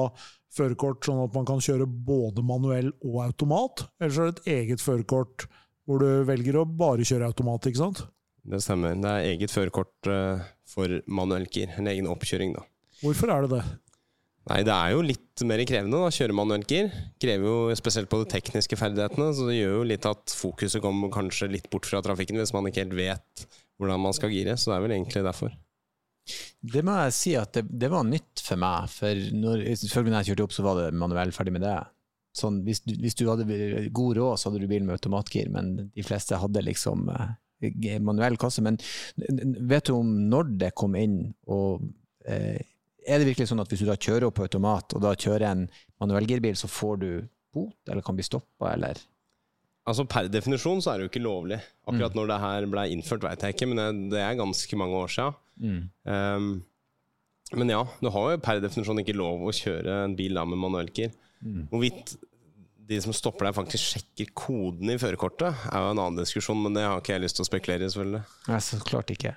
førerkort 0.55 1.07
sånn 1.07 1.23
at 1.23 1.35
man 1.37 1.47
kan 1.47 1.63
kjøre 1.63 1.87
både 1.87 2.43
manuell 2.43 2.91
og 3.05 3.21
automat, 3.29 3.85
eller 4.01 4.15
så 4.15 4.25
er 4.25 4.31
det 4.31 4.41
et 4.41 4.53
eget 4.57 4.83
førerkort 4.83 5.47
hvor 5.89 6.03
du 6.03 6.25
velger 6.27 6.59
å 6.59 6.67
bare 6.67 7.07
kjøre 7.07 7.31
automat, 7.31 7.65
ikke 7.69 7.81
sant? 7.81 8.03
Det 8.49 8.59
stemmer. 8.63 8.97
Det 8.99 9.09
er 9.09 9.31
eget 9.31 9.53
førerkort 9.53 10.09
eh, 10.11 10.43
for 10.69 10.99
manuell 11.07 11.47
gir. 11.49 11.71
En 11.79 11.87
egen 11.89 12.09
oppkjøring, 12.09 12.53
da. 12.57 12.65
Hvorfor 12.99 13.31
er 13.31 13.45
det 13.45 13.55
det? 13.55 13.63
Nei, 14.49 14.63
det 14.65 14.73
er 14.73 14.93
jo 14.95 15.01
litt 15.05 15.43
mer 15.45 15.61
krevende 15.69 15.99
å 16.01 16.09
kjøre 16.13 16.33
manuelt 16.33 16.71
gir. 16.73 16.89
Krever 17.21 17.45
jo 17.45 17.77
spesielt 17.77 18.09
på 18.09 18.23
de 18.23 18.29
tekniske 18.31 18.79
ferdighetene, 18.79 19.29
så 19.37 19.45
det 19.45 19.59
gjør 19.59 19.75
jo 19.75 19.87
litt 19.91 20.07
at 20.09 20.33
fokuset 20.33 20.81
kommer 20.81 21.11
kanskje 21.13 21.51
litt 21.53 21.67
bort 21.69 21.85
fra 21.85 22.01
trafikken 22.05 22.39
hvis 22.41 22.53
man 22.55 22.65
ikke 22.69 22.87
helt 22.87 22.97
vet 22.97 23.45
hvordan 23.77 24.01
man 24.01 24.15
skal 24.17 24.33
gire. 24.33 24.55
Så 24.57 24.71
det 24.71 24.79
er 24.79 24.85
vel 24.87 24.95
egentlig 24.97 25.21
derfor. 25.27 25.53
Det 26.73 26.81
må 26.85 26.95
jeg 26.97 27.15
si 27.15 27.35
at 27.37 27.53
det, 27.57 27.63
det 27.69 27.91
var 27.93 28.07
nytt 28.07 28.41
for 28.41 28.61
meg. 28.61 28.89
For 28.89 29.21
når, 29.37 29.63
selvfølgelig 29.83 30.15
når 30.15 30.23
jeg 30.23 30.31
kjørte 30.31 30.47
opp, 30.47 30.57
så 30.57 30.65
var 30.65 30.81
det 30.81 30.89
manuell 30.97 31.33
ferdig 31.35 31.53
med 31.55 31.65
det. 31.67 31.77
Sånn, 32.39 32.59
hvis, 32.65 32.81
du, 32.85 32.95
hvis 33.03 33.17
du 33.21 33.27
hadde 33.29 33.45
god 33.93 34.17
råd, 34.17 34.33
så 34.39 34.49
hadde 34.49 34.63
du 34.63 34.69
bil 34.71 34.85
med 34.85 34.97
automatgir, 34.97 35.49
men 35.53 35.71
de 35.85 36.05
fleste 36.05 36.37
hadde 36.41 36.65
liksom 36.65 37.05
eh, 37.13 38.01
manuell 38.01 38.37
kasse. 38.41 38.65
Men 38.65 38.81
vet 39.17 39.89
du 39.89 39.95
om 39.97 40.11
når 40.33 40.53
det 40.65 40.73
kom 40.77 40.97
inn, 40.97 41.21
og 41.49 41.85
eh, 42.25 42.61
er 43.09 43.21
det 43.21 43.29
virkelig 43.31 43.49
sånn 43.51 43.61
at 43.63 43.71
hvis 43.71 43.83
du 43.83 43.89
da 43.89 43.97
kjører 43.97 44.27
opp 44.29 44.37
på 44.39 44.45
automat, 44.47 44.95
og 44.95 45.03
da 45.03 45.13
kjører 45.17 45.47
en 45.49 45.65
manuellgirbil, 46.01 46.57
så 46.59 46.69
får 46.71 47.01
du 47.01 47.09
bot, 47.55 47.77
eller 47.89 48.05
kan 48.05 48.17
bli 48.17 48.27
stoppa, 48.27 48.73
eller 48.75 49.01
Altså 49.89 50.03
Per 50.05 50.27
definisjon 50.29 50.83
så 50.83 50.91
er 50.91 50.99
det 50.99 51.05
jo 51.07 51.09
ikke 51.09 51.23
lovlig. 51.23 51.57
Akkurat 51.89 52.13
når 52.13 52.27
det 52.29 52.35
her 52.43 52.65
ble 52.69 52.81
innført, 52.93 53.23
veit 53.25 53.41
jeg 53.41 53.55
ikke, 53.55 53.67
men 53.71 53.79
det, 53.79 53.85
det 54.11 54.19
er 54.21 54.35
ganske 54.37 54.77
mange 54.77 54.99
år 54.99 55.13
sia. 55.15 55.31
mm. 55.57 55.79
Um, 56.05 56.49
men 57.57 57.71
ja, 57.73 57.79
du 57.97 58.11
har 58.13 58.35
jo 58.35 58.41
per 58.45 58.59
definisjon 58.61 59.01
ikke 59.01 59.15
lov 59.17 59.47
å 59.49 59.53
kjøre 59.55 60.03
en 60.03 60.13
bil 60.13 60.37
da 60.37 60.43
med 60.45 60.59
manuellgir. 60.61 61.15
Mm. 61.41 61.63
Hvorvidt 61.71 62.13
de 62.89 62.99
som 63.01 63.13
stopper 63.13 63.47
deg, 63.47 63.55
faktisk 63.57 63.95
sjekker 63.95 64.29
koden 64.37 64.91
i 64.93 64.97
førerkortet, 65.01 65.63
er 65.69 65.81
jo 65.81 65.91
en 65.93 66.01
annen 66.01 66.19
diskusjon, 66.21 66.59
men 66.61 66.77
det 66.77 66.85
har 66.85 67.01
ikke 67.01 67.15
jeg 67.15 67.23
lyst 67.23 67.39
til 67.39 67.45
å 67.45 67.49
spekulere 67.49 67.85
i, 67.85 67.91
selvfølgelig. 67.93 68.21
Nei, 68.49 68.59
så 68.65 68.79
klart 68.85 69.13
ikke. 69.13 69.33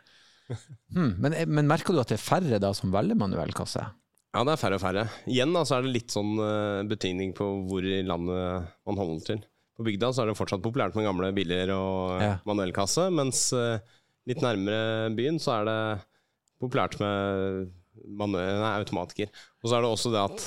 Hmm. 0.94 1.14
Men, 1.22 1.36
men 1.48 1.68
merker 1.70 1.94
du 1.96 2.00
at 2.02 2.12
det 2.12 2.18
er 2.18 2.24
færre 2.24 2.58
da 2.62 2.72
som 2.76 2.92
velger 2.94 3.18
manuell 3.18 3.52
kasse? 3.56 3.84
Ja, 4.32 4.44
det 4.48 4.54
er 4.54 4.60
færre 4.62 4.78
og 4.78 4.82
færre. 4.84 5.06
Igjen 5.28 5.52
da, 5.52 5.62
så 5.68 5.76
er 5.76 5.84
det 5.84 5.92
litt 5.92 6.12
sånn 6.14 6.30
uh, 6.40 6.80
betydning 6.88 7.34
på 7.36 7.48
hvor 7.68 7.84
i 7.84 7.98
landet 8.06 8.70
man 8.88 9.00
holder 9.00 9.26
til. 9.26 9.42
På 9.76 9.84
bygda 9.84 10.12
så 10.12 10.22
er 10.24 10.30
det 10.30 10.38
fortsatt 10.38 10.62
populært 10.64 10.96
med 10.96 11.04
gamle 11.08 11.32
biler 11.36 11.72
og 11.74 12.22
Ja. 12.22 12.34
manuell 12.48 12.72
kasse, 12.76 13.08
mens 13.12 13.50
uh, 13.56 13.76
litt 14.28 14.40
nærmere 14.44 15.10
byen 15.16 15.40
så 15.42 15.58
er 15.58 15.68
det 15.68 15.78
populært 16.62 16.96
med 17.02 17.68
nei, 18.32 18.72
automatgir. 18.78 19.28
Og 19.62 19.68
så 19.68 19.76
er 19.76 19.84
det 19.84 19.90
også 19.92 20.12
det 20.14 20.22
at 20.22 20.46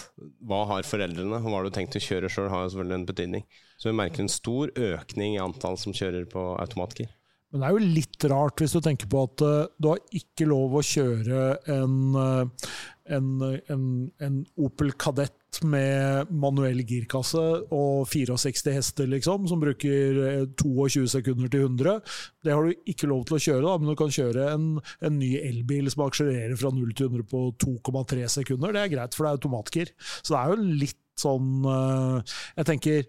hva 0.50 0.64
har 0.72 0.88
foreldrene, 0.88 1.38
og 1.38 1.46
hva 1.46 1.60
har 1.60 1.68
du 1.68 1.76
tenkt 1.76 1.98
å 2.00 2.02
kjøre 2.02 2.32
sjøl, 2.32 2.50
har 2.52 2.66
jo 2.66 2.74
selvfølgelig 2.74 2.98
en 3.02 3.08
betydning. 3.10 3.46
Så 3.78 3.92
vi 3.92 3.98
merker 4.00 4.24
en 4.24 4.32
stor 4.32 4.72
økning 4.74 5.36
i 5.36 5.44
antall 5.44 5.78
som 5.78 5.94
kjører 5.96 6.26
på 6.32 6.42
automatgir. 6.64 7.12
Men 7.54 7.62
det 7.62 7.68
er 7.68 7.76
jo 7.76 7.94
litt 8.00 8.28
rart 8.32 8.62
hvis 8.62 8.76
du 8.76 8.82
tenker 8.84 9.10
på 9.12 9.24
at 9.28 9.44
eh, 9.46 9.72
du 9.80 9.92
har 9.94 10.02
ikke 10.18 10.48
lov 10.50 10.76
å 10.76 10.84
kjøre 10.86 11.42
en, 11.72 11.98
eh, 12.20 12.70
en, 13.16 13.28
en, 13.72 13.84
en 14.28 14.40
Opel 14.66 14.92
Kadett 15.00 15.46
med 15.64 16.32
manuell 16.36 16.82
girkasse 16.88 17.42
og 17.74 18.10
64 18.12 18.74
hester, 18.76 19.08
liksom, 19.12 19.46
som 19.48 19.62
bruker 19.62 20.20
eh, 20.26 20.42
22 20.60 21.06
sekunder 21.14 21.52
til 21.52 21.68
100. 21.70 22.02
Det 22.44 22.56
har 22.56 22.66
du 22.66 22.90
ikke 22.92 23.10
lov 23.12 23.24
til 23.30 23.38
å 23.38 23.44
kjøre, 23.46 23.64
da, 23.68 23.76
men 23.80 23.92
du 23.94 24.00
kan 24.00 24.14
kjøre 24.18 24.50
en, 24.56 24.68
en 25.06 25.20
ny 25.22 25.36
elbil 25.40 25.88
som 25.94 26.06
akselererer 26.08 26.60
fra 26.60 26.74
0 26.76 26.98
til 26.98 27.12
100 27.14 27.30
på 27.32 27.46
2,3 27.64 28.28
sekunder. 28.40 28.76
Det 28.76 28.84
er 28.84 28.94
greit, 28.98 29.16
for 29.16 29.26
det 29.26 29.32
er 29.32 29.40
automatgir. 29.40 29.94
Så 30.22 30.36
det 30.36 30.42
er 30.42 30.52
jo 30.52 30.76
litt 30.84 31.02
sånn 31.16 31.64
eh, 31.72 32.36
Jeg 32.58 32.68
tenker 32.68 33.08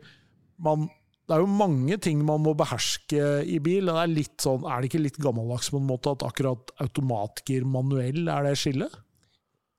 man 0.63 0.87
det 1.27 1.35
er 1.35 1.43
jo 1.43 1.49
mange 1.51 1.97
ting 2.03 2.21
man 2.23 2.43
må 2.45 2.53
beherske 2.59 3.23
i 3.51 3.59
bil. 3.63 3.91
Det 3.91 3.97
er, 3.99 4.13
litt 4.13 4.45
sånn, 4.45 4.67
er 4.69 4.79
det 4.79 4.91
ikke 4.91 5.03
litt 5.03 5.19
gammeldags 5.23 5.73
på 5.75 5.81
en 5.81 5.89
måte 5.89 6.13
at 6.15 6.23
akkurat 6.27 6.71
automatgir 6.85 7.67
manuell 7.67 8.31
er 8.31 8.47
det 8.47 8.55
skillet? 8.61 8.95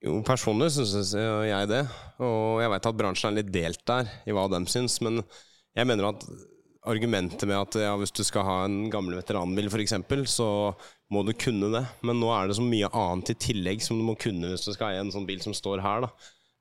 Jo, 0.03 0.19
personlig 0.27 0.69
syns 0.75 1.15
jeg 1.15 1.69
det, 1.71 1.81
og 2.21 2.59
jeg 2.61 2.69
vet 2.75 2.89
at 2.91 2.99
bransjen 2.99 3.31
er 3.31 3.39
litt 3.39 3.49
delt 3.53 3.81
der 3.89 4.11
i 4.29 4.35
hva 4.35 4.45
de 4.51 4.59
syns, 4.69 4.99
men 5.01 5.23
jeg 5.77 5.89
mener 5.89 6.11
at 6.11 6.27
argumentet 6.87 7.47
med 7.49 7.57
at 7.57 7.77
ja, 7.81 7.95
hvis 7.99 8.13
du 8.15 8.23
skal 8.27 8.45
ha 8.47 8.57
en 8.65 8.91
gammel 8.91 9.17
veteranbil 9.17 9.67
f.eks., 9.71 9.95
så 10.31 10.49
må 11.13 11.23
du 11.25 11.33
kunne 11.39 11.71
det. 11.73 11.83
Men 12.05 12.19
nå 12.21 12.29
er 12.33 12.47
det 12.47 12.57
så 12.59 12.65
mye 12.65 12.89
annet 12.95 13.33
i 13.33 13.39
tillegg 13.47 13.83
som 13.83 13.99
du 13.99 14.05
må 14.07 14.15
kunne 14.19 14.53
hvis 14.53 14.67
du 14.67 14.73
skal 14.75 14.93
eie 14.93 15.03
en 15.03 15.13
sånn 15.13 15.27
bil 15.27 15.41
som 15.43 15.55
står 15.55 15.83
her, 15.83 16.07
da. 16.07 16.11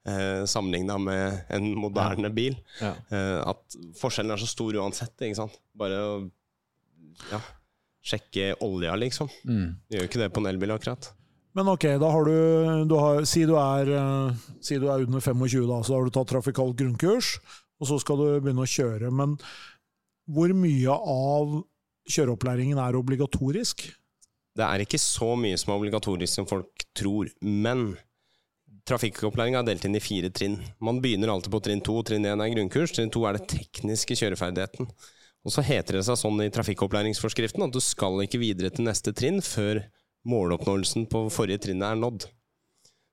Eh, 0.06 0.44
Sammenligna 0.46 0.98
med 1.02 1.40
en 1.50 1.72
moderne 1.74 2.30
bil. 2.30 2.54
Ja. 2.78 2.92
Eh, 3.10 3.40
at 3.42 3.76
forskjellen 3.98 4.36
er 4.36 4.38
så 4.38 4.46
stor 4.46 4.78
uansett, 4.78 5.16
ikke 5.18 5.40
sant. 5.40 5.58
Bare 5.74 5.98
å 5.98 6.16
ja, 7.32 7.40
sjekke 8.06 8.52
olja, 8.62 8.94
liksom. 9.00 9.30
Mm. 9.48 9.72
Gjør 9.90 10.06
ikke 10.06 10.22
det 10.22 10.30
på 10.30 10.44
en 10.44 10.50
elbil, 10.52 10.76
akkurat. 10.76 11.10
Men 11.56 11.72
ok, 11.72 11.88
da 11.98 12.10
har 12.12 12.28
du, 12.28 12.36
du 12.86 12.94
har, 13.00 13.24
si, 13.26 13.42
du 13.48 13.56
er, 13.58 13.90
eh, 13.98 14.48
si 14.62 14.78
du 14.78 14.86
er 14.92 15.06
under 15.08 15.24
25, 15.24 15.66
da, 15.72 15.80
så 15.82 15.96
har 15.96 16.06
du 16.06 16.14
tatt 16.14 16.30
trafikalt 16.30 16.78
grunnkurs, 16.78 17.36
og 17.80 17.90
så 17.90 17.98
skal 17.98 18.20
du 18.20 18.26
begynne 18.44 18.62
å 18.62 18.70
kjøre. 18.70 19.10
Men 19.10 19.34
hvor 20.30 20.54
mye 20.54 20.94
av 20.94 21.62
kjøreopplæringen 22.06 22.78
er 22.78 22.98
obligatorisk? 22.98 23.88
Det 24.56 24.64
er 24.64 24.84
ikke 24.84 25.00
så 25.02 25.34
mye 25.36 25.58
som 25.58 25.72
er 25.72 25.80
obligatorisk 25.80 26.38
som 26.38 26.46
folk 26.48 26.86
tror, 26.96 27.32
men 27.42 27.96
trafikkopplæringa 28.86 29.60
er 29.62 29.68
delt 29.70 29.84
inn 29.88 29.98
i 29.98 30.02
fire 30.02 30.30
trinn. 30.30 30.56
Man 30.82 31.00
begynner 31.02 31.32
alltid 31.32 31.52
på 31.52 31.60
trinn 31.64 31.82
to. 31.84 31.98
Trinn 32.06 32.26
én 32.28 32.42
er 32.42 32.52
grunnkurs, 32.52 32.94
trinn 32.94 33.12
to 33.12 33.24
er 33.26 33.38
det 33.38 33.48
tekniske 33.50 34.16
kjøreferdigheten. 34.18 34.88
Og 35.46 35.54
så 35.54 35.62
heter 35.62 35.98
det 35.98 36.06
seg 36.08 36.18
sånn 36.18 36.42
i 36.42 36.50
trafikkopplæringsforskriften 36.54 37.66
at 37.66 37.74
du 37.74 37.80
skal 37.82 38.18
ikke 38.24 38.40
videre 38.42 38.72
til 38.74 38.86
neste 38.88 39.14
trinn 39.14 39.38
før 39.44 39.84
måloppnåelsen 40.26 41.06
på 41.10 41.26
forrige 41.30 41.66
trinnet 41.68 41.86
er 41.86 42.00
nådd. 42.00 42.26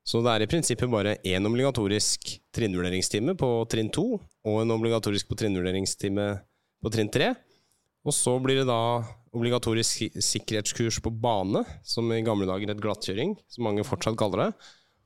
Så 0.04 0.20
det 0.20 0.34
er 0.34 0.44
i 0.44 0.48
prinsippet 0.50 0.90
bare 0.92 1.16
én 1.24 1.46
obligatorisk 1.48 2.34
trinnvurderingstime 2.54 3.36
på 3.40 3.50
trinn 3.72 3.88
to, 3.94 4.18
og 4.44 4.60
en 4.60 4.74
obligatorisk 4.74 5.30
på 5.30 5.38
trinnvurderingstime 5.40 6.26
på 6.84 6.92
trinn 6.92 7.12
tre. 7.14 7.30
Og 8.04 8.12
så 8.12 8.34
blir 8.42 8.60
det 8.60 8.68
da 8.68 9.00
obligatorisk 9.34 10.18
sikkerhetskurs 10.20 11.00
på 11.02 11.12
bane, 11.22 11.64
som 11.86 12.10
i 12.12 12.20
gamle 12.26 12.50
dager 12.50 12.74
het 12.74 12.82
glattkjøring, 12.84 13.32
som 13.48 13.64
mange 13.64 13.86
fortsatt 13.86 14.18
kaller 14.20 14.44
det. 14.44 14.50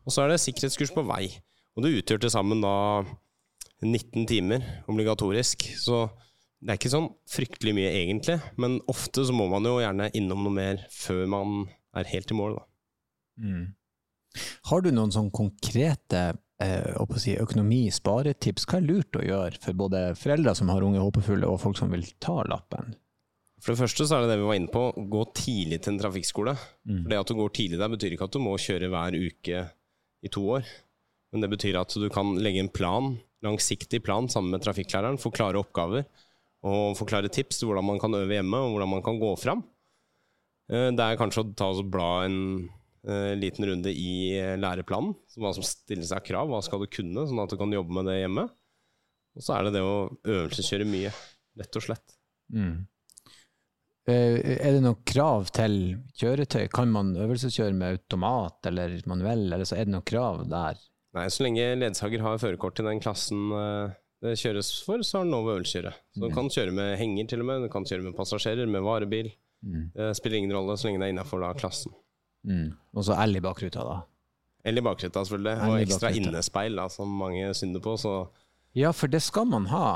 Og 0.09 0.15
så 0.15 0.25
er 0.25 0.33
det 0.33 0.41
sikkerhetskurs 0.41 0.95
på 0.97 1.05
vei. 1.05 1.27
Og 1.77 1.85
det 1.85 1.93
utgjør 2.01 2.25
til 2.25 2.33
sammen 2.33 2.63
da 2.65 3.05
19 3.85 4.25
timer 4.27 4.65
obligatorisk. 4.89 5.69
Så 5.77 6.07
det 6.59 6.73
er 6.73 6.81
ikke 6.81 6.91
sånn 6.91 7.11
fryktelig 7.31 7.75
mye 7.77 7.91
egentlig, 8.01 8.39
men 8.59 8.81
ofte 8.91 9.23
så 9.29 9.35
må 9.37 9.47
man 9.53 9.69
jo 9.69 9.77
gjerne 9.79 10.09
innom 10.19 10.47
noe 10.47 10.57
mer 10.57 10.81
før 10.91 11.29
man 11.31 11.59
er 11.99 12.09
helt 12.11 12.33
i 12.33 12.39
mål, 12.39 12.57
da. 12.59 12.65
Mm. 13.39 13.67
Har 14.71 14.83
du 14.83 14.91
noen 14.93 15.13
sånn 15.15 15.31
konkrete 15.35 16.23
eh, 16.63 16.97
si, 17.23 17.37
økonomi-sparetips? 17.39 18.67
Hva 18.69 18.81
er 18.81 18.89
lurt 18.89 19.19
å 19.21 19.25
gjøre 19.25 19.63
for 19.63 19.79
både 19.79 20.03
foreldre 20.19 20.57
som 20.59 20.73
har 20.73 20.85
unge 20.85 21.05
håpefulle, 21.05 21.47
og 21.47 21.63
folk 21.63 21.79
som 21.79 21.95
vil 21.95 22.09
ta 22.23 22.41
lappen? 22.51 22.97
For 23.63 23.75
det 23.75 23.81
første 23.81 24.07
så 24.07 24.19
er 24.19 24.27
det 24.27 24.35
det 24.35 24.43
vi 24.43 24.51
var 24.51 24.59
inne 24.59 24.71
på, 24.71 24.85
gå 25.11 25.23
tidlig 25.35 25.81
til 25.83 25.95
en 25.95 26.03
trafikkskole. 26.03 26.55
For 27.05 27.11
det 27.11 27.23
at 27.23 27.31
du 27.31 27.39
går 27.39 27.55
tidlig 27.55 27.81
der, 27.81 27.91
betyr 27.95 28.15
ikke 28.15 28.29
at 28.29 28.35
du 28.35 28.43
må 28.43 28.59
kjøre 28.63 28.91
hver 28.93 29.17
uke 29.19 29.65
i 30.25 30.31
to 30.33 30.43
år. 30.59 30.69
Men 31.33 31.45
det 31.45 31.51
betyr 31.53 31.77
at 31.81 31.93
du 31.93 32.09
kan 32.13 32.37
legge 32.41 32.63
en 32.63 32.73
plan, 32.73 33.17
langsiktig 33.45 34.01
plan 34.05 34.29
sammen 34.33 34.55
med 34.55 34.65
trafikklæreren, 34.65 35.21
forklare 35.21 35.61
oppgaver 35.61 36.07
og 36.67 36.97
forklare 36.99 37.31
tips 37.31 37.61
til 37.61 37.69
hvordan 37.69 37.87
man 37.87 38.01
kan 38.03 38.17
øve 38.19 38.35
hjemme, 38.35 38.59
og 38.59 38.73
hvordan 38.75 38.91
man 38.97 39.05
kan 39.07 39.21
gå 39.21 39.31
fram. 39.39 39.63
Eh, 40.73 40.91
Det 40.91 41.05
er 41.05 41.21
kanskje 41.21 41.45
å 41.45 41.55
ta 41.55 41.69
og 41.71 41.87
bla 41.93 42.25
en 42.27 42.69
eh, 43.07 43.35
liten 43.39 43.65
runde 43.69 43.93
i 43.93 44.35
eh, 44.35 44.57
læreplanen, 44.59 45.15
hva 45.39 45.53
som 45.55 45.63
stilles 45.63 46.11
av 46.13 46.25
krav, 46.27 46.51
hva 46.51 46.61
skal 46.65 46.83
du 46.83 46.89
kunne, 46.91 47.29
sånn 47.29 47.45
at 47.45 47.53
du 47.53 47.57
kan 47.61 47.73
jobbe 47.73 47.95
med 47.95 48.11
det 48.11 48.23
hjemme. 48.25 48.49
Og 49.39 49.45
så 49.45 49.55
er 49.55 49.69
det 49.69 49.77
det 49.77 49.85
å 49.87 50.09
øvelseskjøre 50.27 50.89
mye, 50.89 51.13
rett 51.61 51.79
og 51.79 51.85
slett. 51.85 52.17
Mm. 52.51 52.89
Eh, 54.09 54.39
Er 54.65 54.73
det 54.77 54.83
noen 54.85 55.01
krav 55.09 55.51
til 55.53 55.75
kjøretøy? 56.17 56.69
Kan 56.73 56.93
man 56.95 57.15
øvelseskjøre 57.17 57.77
med 57.77 57.99
automat 57.99 58.71
eller 58.71 58.99
manuell, 59.11 59.47
eller 59.53 59.69
så 59.69 59.77
er 59.77 59.89
det 59.89 59.95
noen 59.97 60.07
krav 60.09 60.45
der? 60.49 60.81
Nei, 61.17 61.27
så 61.33 61.45
lenge 61.45 61.67
ledsager 61.81 62.23
har 62.25 62.41
førerkort 62.41 62.77
til 62.79 62.89
den 62.89 63.01
klassen 63.05 63.53
eh, 63.53 63.97
det 64.25 64.35
kjøres 64.41 64.73
for, 64.83 65.03
så 65.07 65.21
har 65.21 65.27
den 65.29 65.35
lov 65.35 65.47
å 65.47 65.55
øvelseskjøre. 65.57 65.93
Så 66.17 66.25
du 66.25 66.35
kan 66.35 66.49
kjøre 66.51 66.75
med 66.75 66.97
henger 66.99 67.29
til 67.31 67.45
og 67.45 67.49
med, 67.51 67.67
du 67.69 67.73
kan 67.73 67.87
kjøre 67.87 68.07
med 68.09 68.17
passasjerer, 68.19 68.67
med 68.67 68.83
varebil. 68.83 69.31
Mm. 69.63 69.85
Det 69.95 70.09
spiller 70.19 70.41
ingen 70.41 70.55
rolle 70.57 70.75
så 70.79 70.89
lenge 70.89 71.03
det 71.03 71.09
er 71.09 71.15
innafor 71.15 71.45
klassen. 71.59 71.95
Mm. 72.47 72.73
Og 72.95 73.07
så 73.07 73.15
L 73.23 73.39
i 73.39 73.43
bakruta, 73.43 73.85
da. 73.87 74.01
L 74.67 74.81
i 74.81 74.85
bakruta, 74.85 75.23
selvfølgelig. 75.23 75.55
Og 75.69 75.79
ekstra 75.85 76.11
innespeil, 76.15 76.79
da, 76.79 76.89
som 76.91 77.15
mange 77.21 77.53
synder 77.59 77.83
på. 77.85 77.95
Så 78.01 78.15
Ja, 78.79 78.91
for 78.93 79.11
det 79.11 79.23
skal 79.23 79.47
man 79.51 79.67
ha. 79.71 79.87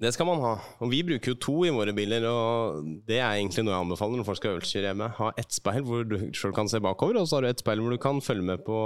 Det 0.00 0.14
skal 0.16 0.28
man 0.30 0.40
ha. 0.40 0.54
Og 0.80 0.88
vi 0.92 1.02
bruker 1.04 1.34
jo 1.34 1.40
to 1.44 1.54
i 1.68 1.72
våre 1.74 1.92
biler, 1.96 2.24
og 2.24 2.84
det 3.08 3.18
er 3.20 3.34
egentlig 3.36 3.66
noe 3.66 3.74
jeg 3.74 3.84
anbefaler 3.84 4.20
når 4.20 4.28
folk 4.30 4.38
skal 4.40 4.54
øvelseskjøre 4.54 4.88
hjemme. 4.88 5.08
Ha 5.18 5.32
ett 5.40 5.52
speil 5.52 5.84
hvor 5.84 6.06
du 6.08 6.16
sjøl 6.36 6.54
kan 6.56 6.70
se 6.72 6.80
bakover, 6.80 7.18
og 7.20 7.28
så 7.28 7.36
har 7.36 7.44
du 7.44 7.50
ett 7.50 7.60
speil 7.60 7.82
hvor 7.84 7.92
du 7.92 8.00
kan 8.00 8.22
følge 8.24 8.46
med 8.48 8.64
på 8.64 8.78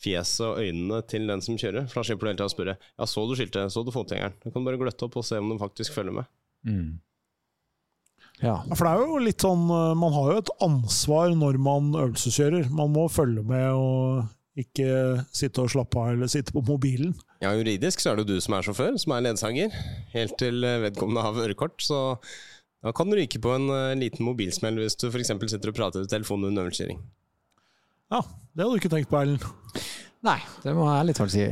fjeset 0.00 0.46
og 0.46 0.62
øynene 0.64 1.02
til 1.12 1.28
den 1.28 1.44
som 1.44 1.58
kjører. 1.60 1.90
For 1.90 2.00
da 2.00 2.08
slipper 2.08 2.24
du 2.24 2.30
hele 2.30 2.38
tida 2.40 2.48
å 2.48 2.54
spørre 2.54 2.76
Ja, 2.80 3.08
så 3.08 3.26
du 3.28 3.34
skiltet? 3.36 3.72
Så 3.72 3.84
du 3.84 3.92
fotgjengeren? 3.92 4.38
Du 4.44 4.48
kan 4.54 4.64
bare 4.64 4.80
gløtte 4.80 5.08
opp 5.08 5.18
og 5.20 5.26
se 5.28 5.40
om 5.40 5.52
de 5.52 5.58
faktisk 5.60 5.96
følger 5.96 6.22
med. 6.22 6.32
Mm. 6.64 6.88
Ja. 8.40 8.56
For 8.72 8.84
det 8.84 8.92
er 8.92 9.04
jo 9.04 9.20
litt 9.24 9.44
sånn 9.44 9.62
eh, 9.72 9.92
Man 9.96 10.12
har 10.12 10.32
jo 10.32 10.40
et 10.42 10.50
ansvar 10.64 11.36
når 11.36 11.60
man 11.62 11.92
øvelseskjører. 11.96 12.72
Man 12.72 12.92
må 12.96 13.06
følge 13.12 13.44
med 13.44 13.68
og 13.76 14.24
ikke 14.56 14.88
sitte 15.36 15.62
og 15.62 15.72
slappe 15.72 16.00
av 16.00 16.14
eller 16.14 16.30
sitte 16.32 16.54
på 16.54 16.62
mobilen. 16.64 17.12
Ja, 17.44 17.52
juridisk 17.52 18.00
så 18.00 18.12
er 18.12 18.18
det 18.18 18.24
jo 18.24 18.36
du 18.36 18.44
som 18.44 18.56
er 18.56 18.64
sjåfør, 18.64 18.96
som 19.00 19.12
er 19.12 19.26
ledsager, 19.26 19.74
helt 20.14 20.36
til 20.40 20.64
eh, 20.64 20.80
vedkommende 20.86 21.24
har 21.26 21.42
ørekort. 21.44 21.76
Så 21.84 21.98
da 22.84 22.94
kan 22.96 23.10
du 23.10 23.18
ryke 23.18 23.40
på 23.42 23.52
en 23.52 23.68
eh, 23.74 23.98
liten 24.00 24.24
mobilsmell 24.24 24.80
hvis 24.80 24.96
du 25.02 25.10
f.eks. 25.10 25.34
sitter 25.52 25.72
og 25.72 25.76
prater 25.76 26.06
i 26.06 26.10
telefonen 26.10 26.50
under 26.50 26.66
øvelseskjøring. 26.66 27.02
Ja, 28.14 28.22
det 28.22 28.64
hadde 28.64 28.72
du 28.72 28.80
ikke 28.80 28.92
tenkt 28.92 29.12
på, 29.12 29.20
Erlend. 29.20 29.44
Nei, 30.26 30.38
det 30.64 30.72
må 30.74 30.86
jeg 30.88 31.02
ærlig 31.02 31.14
talt 31.18 31.34
si. 31.34 31.44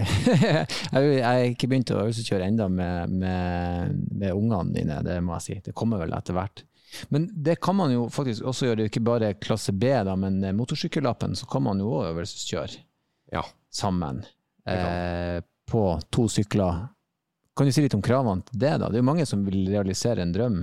jeg 0.95 1.21
har 1.23 1.43
ikke 1.51 1.69
begynt 1.71 1.93
å 1.93 2.01
øvelseskjøre 2.07 2.49
ennå 2.49 2.71
med, 2.73 3.13
med, 3.13 3.99
med 4.15 4.33
ungene 4.33 4.71
mine, 4.71 5.03
det 5.05 5.19
må 5.23 5.37
jeg 5.37 5.45
si. 5.45 5.59
Det 5.69 5.77
kommer 5.77 6.01
vel 6.01 6.17
etter 6.17 6.39
hvert. 6.39 6.65
Men 7.13 7.29
det 7.45 7.59
kan 7.63 7.77
man 7.77 7.93
jo 7.93 8.07
faktisk 8.13 8.47
også 8.49 8.71
gjøre, 8.71 8.89
ikke 8.89 9.05
bare 9.05 9.35
klasse 9.43 9.75
B, 9.77 9.93
da, 10.09 10.17
men 10.17 10.41
eh, 10.41 10.57
motorsykkellappen 10.57 11.37
så 11.37 11.47
kan 11.51 11.67
man 11.69 11.83
jo 11.83 11.93
òg 11.99 12.15
øvelseskjøre 12.15 12.81
Ja. 13.33 13.43
sammen 13.71 14.23
eh, 14.69 15.41
på 15.71 15.85
to 16.13 16.27
sykler. 16.29 16.89
Kan 17.57 17.67
du 17.67 17.73
si 17.73 17.83
litt 17.85 17.95
om 17.97 18.03
kravene 18.03 18.43
til 18.49 18.59
det? 18.61 18.75
da? 18.83 18.89
Det 18.91 18.99
er 18.99 19.03
jo 19.03 19.09
mange 19.11 19.27
som 19.27 19.45
vil 19.47 19.65
realisere 19.71 20.23
en 20.23 20.33
drøm. 20.35 20.59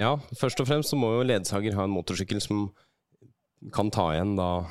Ja, 0.00 0.14
først 0.38 0.60
og 0.62 0.68
fremst 0.68 0.92
så 0.92 0.96
må 1.00 1.10
jo 1.18 1.24
ledsager 1.28 1.74
ha 1.76 1.84
en 1.84 1.92
motorsykkel 1.92 2.40
som 2.40 2.68
kan 3.74 3.90
ta 3.92 4.06
igjen 4.14 4.36
da 4.38 4.66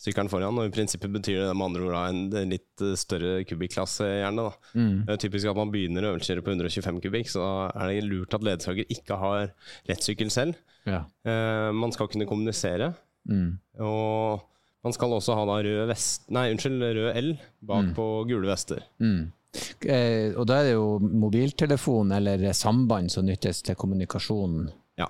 sykkelen 0.00 0.30
foran, 0.32 0.56
og 0.56 0.64
i 0.68 0.72
prinsippet 0.72 1.12
betyr 1.12 1.42
det 1.44 1.54
med 1.56 1.66
andre 1.66 1.82
ord 1.84 1.92
da 1.96 2.02
en 2.08 2.48
litt 2.48 2.80
eh, 2.84 2.94
større 2.96 3.42
kubikklasse 3.48 4.06
gjerne 4.22 4.46
da. 4.46 4.52
Mm. 4.72 4.94
Det 5.04 5.12
er 5.14 5.20
typisk 5.26 5.50
at 5.50 5.58
man 5.60 5.72
begynner 5.72 6.06
å 6.08 6.12
øvelseskjøre 6.14 6.44
på 6.46 6.54
125 6.54 7.00
kubikk, 7.04 7.28
så 7.32 7.42
da 7.44 7.84
er 7.84 7.92
det 7.92 8.06
lurt 8.08 8.36
at 8.36 8.44
ledsager 8.48 8.88
ikke 8.96 9.18
har 9.20 9.50
lettsykkel 9.90 10.32
selv. 10.32 10.56
Ja. 10.88 11.02
Eh, 11.28 11.68
man 11.76 11.92
skal 11.96 12.08
kunne 12.12 12.28
kommunisere, 12.28 12.94
Mm. 13.28 13.58
og 13.84 14.40
man 14.84 14.92
skal 14.96 15.12
også 15.12 15.34
ha 15.36 15.44
da 15.48 15.58
rød 15.66 15.88
vest, 15.90 16.28
nei 16.32 16.46
unnskyld, 16.54 16.80
rød 16.96 17.16
L 17.20 17.30
bak 17.62 17.84
Mm. 17.90 17.94
på 17.94 18.06
gule 18.28 18.48
vester. 18.48 18.82
Mm. 19.00 19.32
Eh, 19.84 20.32
og 20.38 20.46
da 20.46 20.60
er 20.60 20.64
det 20.68 20.74
jo 20.76 20.98
mobiltelefon 21.00 22.12
eller 22.14 22.52
samband 22.54 23.10
som 23.10 23.26
nyttes 23.26 23.62
til 23.66 23.74
kommunikasjon 23.74 24.70
Ja. 24.98 25.08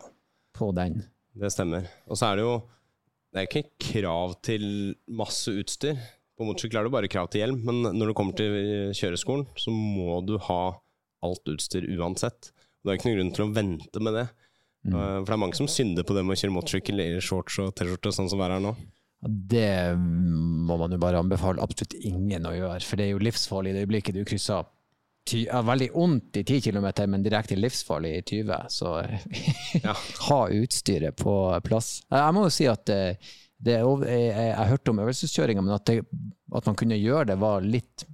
på 0.56 0.72
den. 0.74 1.04
Det 1.36 1.50
stemmer. 1.52 1.86
Og 2.08 2.16
så 2.16 2.32
er 2.32 2.36
det 2.36 2.42
jo 2.48 2.62
Det 3.32 3.38
er 3.38 3.46
ikke 3.46 3.70
krav 4.02 4.32
til 4.42 4.96
masse 5.06 5.46
utstyr. 5.54 5.94
På 6.36 6.42
motorsykkel 6.48 6.80
er 6.80 6.82
det 6.82 6.90
bare 6.90 7.06
krav 7.08 7.28
til 7.30 7.42
hjelm, 7.46 7.60
men 7.64 7.82
når 7.96 8.08
du 8.08 8.14
kommer 8.14 8.34
til 8.34 8.90
kjøreskolen, 8.92 9.46
så 9.56 9.70
må 9.70 10.16
du 10.26 10.36
ha 10.36 10.72
alt 11.22 11.44
utstyr 11.46 11.86
uansett. 11.96 12.50
Det 12.82 12.90
er 12.90 12.96
ikke 12.98 13.06
noen 13.14 13.18
grunn 13.20 13.32
til 13.36 13.44
å 13.44 13.54
vente 13.54 14.00
med 14.02 14.14
det. 14.14 14.28
Mm. 14.84 14.94
Eh, 14.96 15.18
For 15.20 15.26
det 15.26 15.36
er 15.36 15.44
mange 15.44 15.54
som 15.54 15.68
synder 15.68 16.02
på 16.02 16.12
det 16.16 16.24
med 16.26 16.34
å 16.36 16.40
kjøre 16.42 16.56
motorsykkel 16.56 16.98
i 17.04 17.20
shorts 17.20 17.60
og 17.60 17.72
T-skjorte, 17.76 18.10
sånn 18.10 18.28
som 18.28 18.40
været 18.40 18.56
er 18.58 18.60
nå. 18.66 18.74
Det 19.20 19.96
må 19.98 20.78
man 20.80 20.94
jo 20.94 21.00
bare 21.02 21.20
anbefale 21.20 21.60
absolutt 21.60 21.98
ingen 21.98 22.46
å 22.48 22.54
gjøre, 22.56 22.80
for 22.86 22.96
det 22.96 23.06
er 23.06 23.14
jo 23.14 23.24
livsfarlig 23.24 23.72
i 23.72 23.76
det 23.76 23.82
øyeblikket 23.84 24.16
du 24.16 24.22
krysser 24.28 24.64
ty 25.30 25.44
ja, 25.44 25.60
veldig 25.62 25.90
ondt 25.94 26.36
i 26.40 26.44
10 26.44 26.60
km, 26.60 26.86
men 27.10 27.24
direkte 27.24 27.58
livsfarlig 27.58 28.14
i 28.18 28.22
20, 28.22 28.54
så 28.68 28.94
Ja. 29.84 29.94
ha 30.28 30.40
utstyret 30.48 31.16
på 31.20 31.34
plass. 31.64 32.00
Jeg 32.10 32.36
må 32.36 32.46
jo 32.46 32.54
si 32.54 32.66
at 32.70 32.86
det, 32.88 33.02
det 33.60 33.76
er 33.78 33.84
jeg, 33.84 34.24
jeg, 34.30 34.48
jeg 34.48 34.70
hørte 34.72 34.94
om 34.94 35.02
øvelseskjøringa, 35.04 35.66
men 35.66 35.76
at, 35.76 35.86
det, 35.86 36.22
at 36.56 36.66
man 36.66 36.78
kunne 36.78 36.98
gjøre 36.98 37.30
det, 37.32 37.38
var 37.40 37.66
litt 37.66 38.06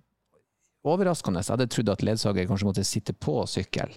overraskende. 0.86 1.42
Jeg 1.42 1.54
hadde 1.54 1.70
trodd 1.72 1.94
at 1.94 2.04
ledsager 2.06 2.48
kanskje 2.50 2.68
måtte 2.68 2.86
sitte 2.86 3.16
på 3.16 3.40
sykkel, 3.50 3.94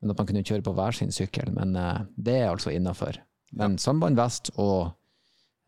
men 0.00 0.12
at 0.12 0.18
man 0.18 0.28
kunne 0.28 0.44
kjøre 0.46 0.64
på 0.66 0.74
hver 0.76 0.96
sin 0.96 1.12
sykkel. 1.14 1.52
Men 1.56 1.76
uh, 1.76 2.04
det 2.16 2.38
er 2.40 2.50
altså 2.50 2.72
innafor. 2.74 3.20
Men 3.58 3.76
samband 3.80 4.16
vest 4.16 4.48
og 4.56 4.78
eh, 4.86 4.92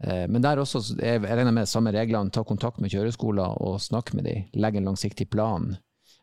Men 0.05 0.43
der 0.45 0.61
også, 0.61 0.83
jeg 0.99 1.23
regner 1.25 1.55
med 1.55 1.69
samme 1.71 1.93
reglene, 1.95 2.33
ta 2.35 2.43
kontakt 2.45 2.81
med 2.83 2.93
kjøreskoler 2.93 3.57
og 3.65 3.79
snakk 3.81 4.13
med 4.17 4.27
dem. 4.29 4.43
Legg 4.61 4.77
en 4.77 4.91
langsiktig 4.91 5.31
plan. 5.33 5.71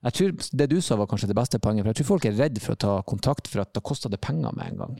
Jeg 0.02 0.18
tror 0.18 0.34
Det 0.58 0.68
du 0.70 0.80
sa 0.82 0.98
var 0.98 1.08
kanskje 1.10 1.30
det 1.30 1.38
beste 1.38 1.60
poenget, 1.62 1.86
for 1.86 1.92
jeg 1.92 2.02
tror 2.02 2.10
folk 2.10 2.28
er 2.30 2.38
redd 2.38 2.60
for 2.62 2.74
å 2.76 2.82
ta 2.84 2.94
kontakt, 3.08 3.50
for 3.50 3.64
at 3.64 3.74
da 3.74 3.82
koster 3.86 4.10
det 4.10 4.22
penger 4.22 4.54
med 4.58 4.74
en 4.74 4.80
gang. 4.84 4.96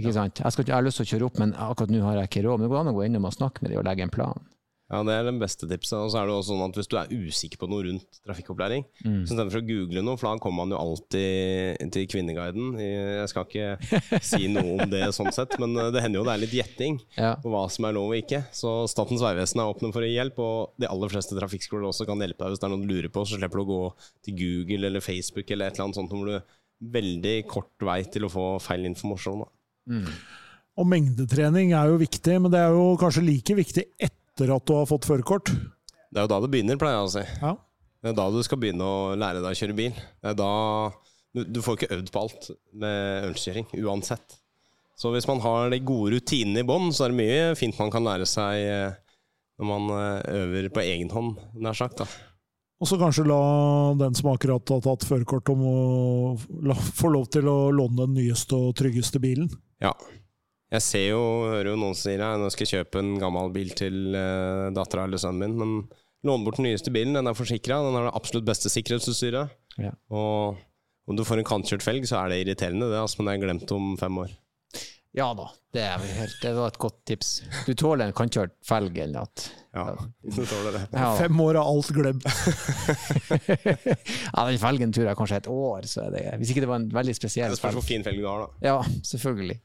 Ikke 0.00 0.12
sant? 0.16 0.40
Jeg, 0.40 0.52
skal, 0.54 0.68
jeg 0.68 0.76
har 0.76 0.84
lyst 0.84 1.00
til 1.00 1.06
å 1.06 1.10
kjøre 1.12 1.28
opp, 1.28 1.38
men 1.40 1.52
akkurat 1.52 1.92
nå 1.92 2.00
har 2.04 2.20
jeg 2.20 2.30
ikke 2.30 2.44
råd. 2.46 2.60
Men 2.60 2.66
det 2.66 2.72
går 2.72 2.80
an 2.80 2.92
å 2.92 2.96
gå 2.96 3.06
innom 3.06 3.28
og 3.28 3.34
snakke 3.36 3.64
med 3.64 3.72
dem 3.72 3.80
og 3.82 3.88
legge 3.88 4.06
en 4.06 4.12
plan. 4.12 4.46
Ja, 4.92 4.98
det 5.06 5.12
er 5.14 5.24
det 5.24 5.38
beste 5.40 5.64
tipset. 5.70 5.94
Og 5.96 6.10
så 6.12 6.18
er 6.20 6.26
det 6.28 6.34
også 6.36 6.52
sånn 6.52 6.64
at 6.66 6.76
hvis 6.76 6.88
du 6.90 6.96
er 7.00 7.08
usikker 7.08 7.56
på 7.62 7.68
noe 7.70 7.84
rundt 7.86 8.18
trafikkopplæring, 8.26 8.82
Mm. 9.06 9.22
så 9.24 9.32
istedenfor 9.32 9.62
å 9.62 9.66
google 9.66 10.02
noe, 10.04 10.18
for 10.20 10.28
da 10.28 10.38
kommer 10.42 10.66
man 10.66 10.74
jo 10.74 10.80
alltid 10.82 11.92
til 11.94 12.06
Kvinneguiden. 12.12 12.74
Jeg 12.76 13.28
skal 13.32 13.46
ikke 13.46 14.20
si 14.20 14.48
noe 14.52 14.74
om 14.82 14.90
det 14.92 15.00
sånn 15.16 15.32
sett, 15.32 15.56
men 15.62 15.72
eh, 15.80 15.90
det 15.94 16.02
hender 16.04 16.20
jo 16.20 16.24
det 16.28 16.34
er 16.34 16.42
litt 16.44 16.52
gjetting 16.58 17.00
Ja. 17.16 17.36
på 17.40 17.48
hva 17.54 17.62
som 17.72 17.86
er 17.88 17.96
lov 17.96 18.10
og 18.12 18.18
ikke. 18.20 18.42
Så 18.52 18.86
Statens 18.92 19.22
vegvesen 19.24 19.62
er 19.64 19.72
åpne 19.72 19.92
for 19.94 20.02
å 20.04 20.08
gi 20.10 20.18
hjelp, 20.18 20.38
og 20.44 20.74
de 20.78 20.90
aller 20.92 21.08
fleste 21.08 21.38
trafikkskoler 21.40 21.88
også 21.88 22.04
kan 22.06 22.20
hjelpe 22.20 22.44
deg 22.44 22.52
hvis 22.52 22.60
det 22.60 22.68
er 22.68 22.74
noe 22.76 22.84
du 22.84 22.92
lurer 22.92 23.08
på, 23.08 23.24
så 23.24 23.38
slipper 23.40 23.62
du 23.62 23.64
å 23.64 23.70
gå 23.72 23.82
til 24.28 24.36
Google 24.42 24.86
eller 24.92 25.00
Facebook 25.00 25.48
eller 25.50 25.66
et 25.72 25.78
eller 25.78 25.88
annet 25.88 26.00
sånt 26.02 26.12
hvor 26.12 26.26
du 26.28 26.40
veldig 26.92 27.36
kort 27.48 27.72
vei 27.80 28.02
til 28.10 28.26
å 28.26 28.32
få 28.32 28.46
feil 28.60 28.84
informasjon. 28.92 29.44
Da. 29.46 29.48
Mm. 29.88 30.08
Og 30.82 30.86
mengdetrening 30.88 31.72
er 31.76 31.88
jo 31.92 31.98
viktig, 32.00 32.36
men 32.42 32.50
det 32.52 32.60
er 32.60 32.72
jo 32.76 32.96
kanskje 33.00 33.24
like 33.24 33.54
viktig 33.56 33.84
etter 33.98 34.18
at 34.50 34.66
du 34.66 34.74
har 34.74 34.88
fått 34.90 35.06
førerkort. 35.06 35.52
Det 35.52 36.18
er 36.18 36.26
jo 36.26 36.32
da 36.32 36.40
det 36.42 36.50
begynner, 36.52 36.80
pleier 36.80 36.98
jeg 36.98 37.06
å 37.06 37.12
si. 37.14 37.24
Ja. 37.38 37.54
Det 38.02 38.10
er 38.10 38.18
da 38.18 38.26
du 38.34 38.40
skal 38.42 38.58
begynne 38.58 38.82
å 38.88 39.14
lære 39.14 39.44
deg 39.44 39.54
å 39.54 39.58
kjøre 39.60 39.78
bil. 39.78 39.94
Det 39.94 40.32
er 40.32 40.38
da 40.40 40.52
du, 41.32 41.44
du 41.46 41.60
får 41.64 41.78
ikke 41.78 41.94
øvd 41.96 42.10
på 42.12 42.24
alt 42.24 42.48
med 42.82 43.28
øvelseskjøring, 43.28 43.70
uansett. 43.84 44.38
Så 44.98 45.12
hvis 45.14 45.28
man 45.30 45.40
har 45.42 45.70
de 45.72 45.78
gode 45.86 46.16
rutinene 46.16 46.62
i 46.62 46.66
bånn, 46.66 46.90
så 46.94 47.06
er 47.06 47.14
det 47.14 47.20
mye 47.22 47.46
fint 47.58 47.78
man 47.80 47.92
kan 47.94 48.04
lære 48.06 48.26
seg 48.28 48.58
eh, 48.66 48.98
når 49.62 49.70
man 49.70 49.94
eh, 49.96 50.42
øver 50.42 50.68
på 50.74 50.84
egen 50.84 51.10
hånd, 51.14 51.38
nær 51.62 51.78
sagt. 51.78 52.02
da. 52.02 52.08
Og 52.82 52.90
så 52.90 52.98
kanskje 52.98 53.28
la 53.30 53.42
den 53.94 54.16
som 54.18 54.32
akkurat 54.32 54.74
har 54.74 54.82
tatt 54.82 55.06
førerkort, 55.06 55.52
om 55.54 55.62
å 55.70 55.76
la, 56.66 56.74
få 56.74 57.12
lov 57.14 57.28
til 57.30 57.46
å 57.46 57.70
låne 57.74 58.00
den 58.02 58.16
nyeste 58.18 58.58
og 58.58 58.74
tryggeste 58.78 59.22
bilen. 59.22 59.46
Ja. 59.82 59.94
Jeg 60.72 60.84
ser 60.86 61.06
jo, 61.10 61.22
hører 61.52 61.72
jo 61.74 61.78
noen 61.80 61.96
som 61.96 62.08
sier 62.08 62.22
at 62.24 62.40
nå 62.40 62.48
skal 62.52 62.64
jeg 62.64 62.78
kjøpe 62.78 63.02
en 63.02 63.16
gammel 63.20 63.50
bil 63.52 63.74
til 63.76 64.14
uh, 64.16 64.70
dattera 64.72 65.04
eller 65.04 65.20
sønnen 65.20 65.42
min, 65.44 65.58
men 65.60 66.02
lån 66.24 66.46
bort 66.46 66.60
den 66.60 66.70
nyeste 66.70 66.92
bilen. 66.94 67.18
Den 67.18 67.28
er 67.28 67.36
forsikra, 67.36 67.82
den 67.84 67.98
har 67.98 68.08
det 68.08 68.14
absolutt 68.16 68.46
beste 68.48 68.72
sikkerhetsutstyret. 68.72 69.52
Ja. 69.82 69.92
Og 70.08 70.62
om 71.10 71.18
du 71.18 71.26
får 71.28 71.42
en 71.42 71.48
kantkjørt 71.48 71.84
felg, 71.84 72.06
så 72.08 72.22
er 72.22 72.32
det 72.32 72.44
irriterende, 72.44 72.88
det, 72.88 73.02
altså, 73.02 73.20
men 73.20 73.28
det 73.28 73.34
er 73.34 73.44
glemt 73.44 73.74
om 73.76 73.92
fem 74.00 74.22
år. 74.24 74.32
Ja 75.12 75.26
da, 75.36 75.44
det, 75.76 75.82
er 75.84 76.04
helt, 76.16 76.36
det 76.40 76.54
var 76.56 76.70
et 76.72 76.78
godt 76.80 77.02
tips. 77.10 77.32
Du 77.66 77.74
tåler 77.76 78.08
en 78.08 78.14
kantkjørt 78.16 78.54
felg 78.64 78.96
eller 78.96 79.26
noe. 79.26 79.50
Ja, 79.76 79.84
du 80.38 80.40
tåler 80.40 80.78
det. 80.78 80.86
ja. 80.88 81.10
Fem 81.18 81.42
år 81.44 81.58
av 81.60 81.68
alt 81.68 81.90
glemt. 81.92 82.24
ja, 84.32 84.46
den 84.48 84.62
felgen 84.62 84.96
tror 84.96 85.10
jeg 85.10 85.18
kanskje 85.20 85.42
et 85.42 85.50
år, 85.52 85.84
så 85.90 86.06
er 86.06 86.16
det 86.16 86.24
Hvis 86.40 86.54
ikke 86.54 86.64
det 86.64 86.70
var 86.72 86.80
en 86.80 86.88
veldig 86.96 87.16
spesiell 87.18 87.50
felg. 87.50 87.58
Det 87.58 87.60
spørs 87.60 87.76
hvor 87.76 87.84
fin 87.90 88.08
felg 88.08 88.24
du 88.24 88.30
har, 88.30 88.46
da. 88.46 88.70
Ja, 88.70 89.04
selvfølgelig. 89.04 89.58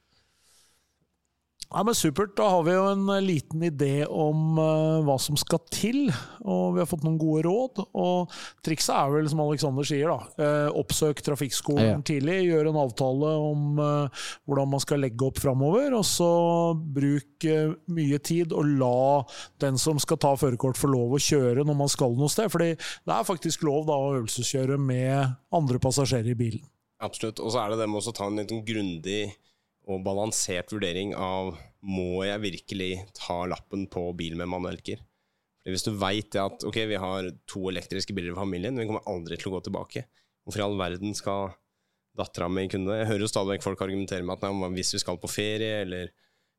Ja, 1.67 1.81
men 1.83 1.95
Supert. 1.95 2.31
Da 2.37 2.45
har 2.47 2.61
vi 2.63 2.71
jo 2.71 2.83
en 2.87 3.09
eh, 3.11 3.21
liten 3.21 3.63
idé 3.67 4.05
om 4.07 4.55
uh, 4.55 5.03
hva 5.03 5.17
som 5.19 5.35
skal 5.39 5.59
til. 5.67 6.05
Og 6.47 6.77
vi 6.77 6.79
har 6.79 6.87
fått 6.87 7.03
noen 7.03 7.17
gode 7.19 7.41
råd. 7.43 7.81
Og 7.91 8.31
trikset 8.63 8.93
er 8.95 9.11
vel, 9.11 9.27
som 9.27 9.41
Alexander 9.43 9.87
sier, 9.87 10.07
da. 10.07 10.29
uh, 10.39 10.77
oppsøk 10.79 11.19
trafikkskolen 11.25 11.89
Ja. 11.89 11.97
tidlig. 12.07 12.37
Gjør 12.47 12.69
en 12.71 12.79
avtale 12.85 13.31
om 13.49 13.81
uh, 13.83 14.23
hvordan 14.47 14.71
man 14.71 14.83
skal 14.83 15.03
legge 15.03 15.27
opp 15.27 15.41
framover. 15.43 15.91
Og 15.97 16.05
så 16.07 16.29
bruk 16.77 17.47
mye 17.91 18.19
tid, 18.23 18.55
og 18.55 18.71
la 18.79 19.25
den 19.61 19.77
som 19.81 19.99
skal 19.99 20.21
ta 20.23 20.31
førerkort, 20.39 20.79
få 20.79 20.87
lov 20.93 21.17
å 21.17 21.21
kjøre 21.21 21.65
når 21.67 21.77
man 21.83 21.91
skal 21.91 22.15
noe 22.15 22.31
sted. 22.31 22.47
Fordi 22.53 22.71
det 22.79 23.13
er 23.17 23.27
faktisk 23.27 23.67
lov 23.67 23.89
da 23.89 23.97
å 23.99 24.13
øvelseskjøre 24.21 24.79
med 24.79 25.35
andre 25.51 25.83
passasjerer 25.83 26.31
i 26.31 26.39
bilen. 26.39 26.63
Absolutt. 27.03 27.43
Og 27.43 27.51
så 27.53 27.61
er 27.61 27.75
det 27.75 27.81
det 27.83 27.89
med 27.91 28.07
å 28.07 28.15
ta 28.15 28.25
en 28.31 28.39
liten 28.39 28.63
grundig 28.65 29.19
og 29.87 30.03
balansert 30.03 30.71
vurdering 30.73 31.13
av 31.15 31.53
må 31.87 32.25
jeg 32.27 32.43
virkelig 32.43 32.91
ta 33.15 33.45
lappen 33.47 33.85
på 33.91 34.09
bil 34.19 34.35
med 34.39 34.49
manuellgir. 34.51 34.99
Hvis 35.67 35.83
du 35.83 35.93
veit 35.99 36.35
at 36.39 36.63
ok, 36.67 36.81
vi 36.87 36.99
har 36.99 37.29
to 37.47 37.65
elektriske 37.71 38.15
biler 38.15 38.33
i 38.33 38.39
familien, 38.39 38.77
vi 38.79 38.87
kommer 38.87 39.07
aldri 39.07 39.39
til 39.39 39.51
å 39.51 39.57
gå 39.57 39.65
tilbake. 39.67 40.05
Hvorfor 40.47 40.63
i 40.63 40.65
all 40.65 40.77
verden 40.79 41.15
skal 41.15 41.51
dattera 42.17 42.47
mi 42.51 42.67
kunne? 42.71 42.95
Jeg 43.01 43.09
hører 43.09 43.25
jo 43.25 43.31
stadig 43.31 43.55
vekk 43.55 43.65
folk 43.65 43.83
argumentere 43.83 44.23
med 44.23 44.37
at 44.37 44.47
nei, 44.47 44.69
hvis 44.77 44.93
vi 44.95 45.01
skal 45.03 45.19
på 45.19 45.31
ferie, 45.31 45.81
eller 45.83 46.11